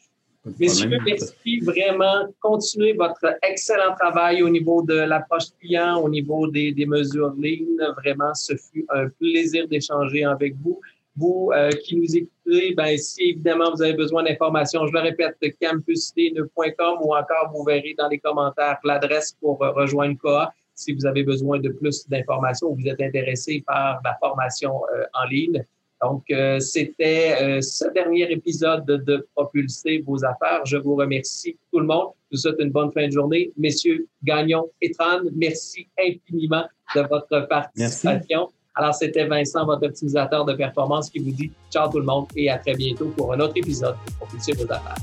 Messieurs, 0.59 0.89
merci 1.05 1.59
vraiment. 1.59 2.25
Continuez 2.39 2.93
votre 2.93 3.37
excellent 3.43 3.93
travail 3.95 4.41
au 4.41 4.49
niveau 4.49 4.81
de 4.81 4.95
l'approche 4.95 5.51
client, 5.59 6.01
au 6.01 6.09
niveau 6.09 6.47
des, 6.47 6.71
des 6.71 6.87
mesures 6.87 7.35
lignes. 7.37 7.77
Vraiment, 7.97 8.33
ce 8.33 8.55
fut 8.55 8.83
un 8.89 9.07
plaisir 9.09 9.67
d'échanger 9.67 10.23
avec 10.23 10.55
vous. 10.63 10.81
Vous 11.15 11.51
euh, 11.53 11.69
qui 11.71 11.97
nous 11.97 12.15
écoutez, 12.15 12.73
ben, 12.73 12.97
si 12.97 13.31
évidemment 13.31 13.71
vous 13.71 13.83
avez 13.83 13.93
besoin 13.93 14.23
d'informations, 14.23 14.87
je 14.87 14.93
le 14.93 15.01
répète, 15.01 15.35
campusd.com 15.61 16.97
ou 17.01 17.13
encore 17.13 17.51
vous 17.53 17.63
verrez 17.63 17.93
dans 17.97 18.07
les 18.07 18.17
commentaires 18.17 18.79
l'adresse 18.83 19.35
pour 19.39 19.61
euh, 19.61 19.71
rejoindre 19.71 20.17
COA 20.17 20.51
si 20.75 20.93
vous 20.93 21.05
avez 21.05 21.23
besoin 21.23 21.59
de 21.59 21.69
plus 21.69 22.07
d'informations 22.09 22.71
ou 22.71 22.75
vous 22.75 22.87
êtes 22.87 23.01
intéressé 23.01 23.63
par 23.65 24.01
la 24.03 24.17
formation 24.19 24.81
euh, 24.95 25.03
en 25.13 25.27
ligne. 25.27 25.63
Donc, 26.01 26.23
euh, 26.31 26.59
c'était 26.59 27.35
euh, 27.39 27.61
ce 27.61 27.85
dernier 27.93 28.31
épisode 28.31 28.85
de, 28.85 29.27
Propulser 29.35 30.03
vos 30.05 30.25
affaires. 30.25 30.65
Je 30.65 30.77
vous 30.77 30.95
remercie 30.95 31.57
tout 31.71 31.79
le 31.79 31.85
monde. 31.85 32.09
Je 32.31 32.37
vous 32.37 32.41
souhaite 32.41 32.59
une 32.59 32.71
bonne 32.71 32.91
fin 32.91 33.05
de 33.07 33.11
journée. 33.11 33.51
Messieurs 33.57 34.07
Gagnon 34.23 34.69
et 34.81 34.91
Tran, 34.91 35.19
merci 35.35 35.87
infiniment 35.99 36.65
de 36.95 37.01
votre 37.01 37.47
participation. 37.47 38.41
Merci. 38.41 38.55
Alors, 38.73 38.95
c'était 38.95 39.25
Vincent, 39.25 39.65
votre 39.65 39.85
optimisateur 39.85 40.45
de 40.45 40.53
performance, 40.53 41.09
qui 41.09 41.19
vous 41.19 41.31
dit 41.31 41.51
ciao 41.69 41.89
tout 41.89 41.99
le 41.99 42.05
monde 42.05 42.25
et 42.35 42.49
à 42.49 42.57
très 42.57 42.73
bientôt 42.73 43.13
pour 43.15 43.33
un 43.33 43.39
autre 43.39 43.53
épisode 43.57 43.95
de 44.07 44.13
Propulser 44.13 44.53
vos 44.53 44.71
affaires. 44.71 44.95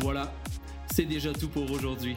Voilà, 0.00 0.32
c'est 0.94 1.06
déjà 1.06 1.32
tout 1.32 1.48
pour 1.48 1.70
aujourd'hui. 1.70 2.16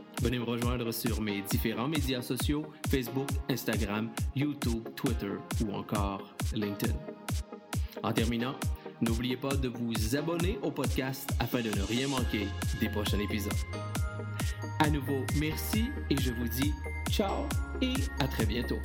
venez 0.21 0.39
me 0.39 0.43
rejoindre 0.43 0.91
sur 0.91 1.21
mes 1.21 1.41
différents 1.41 1.87
médias 1.87 2.21
sociaux 2.21 2.65
Facebook, 2.89 3.27
Instagram, 3.49 4.09
YouTube, 4.35 4.87
Twitter 4.95 5.33
ou 5.65 5.73
encore 5.73 6.33
LinkedIn. 6.53 6.93
En 8.03 8.11
terminant, 8.11 8.55
n'oubliez 9.01 9.37
pas 9.37 9.55
de 9.55 9.67
vous 9.67 10.15
abonner 10.15 10.59
au 10.61 10.71
podcast 10.71 11.29
afin 11.39 11.61
de 11.61 11.69
ne 11.69 11.83
rien 11.83 12.07
manquer 12.07 12.47
des 12.79 12.89
prochains 12.89 13.19
épisodes. 13.19 13.53
À 14.79 14.89
nouveau, 14.89 15.25
merci 15.37 15.85
et 16.09 16.17
je 16.17 16.31
vous 16.31 16.47
dis 16.47 16.71
ciao 17.09 17.45
et 17.81 17.93
à 18.19 18.27
très 18.27 18.45
bientôt. 18.45 18.79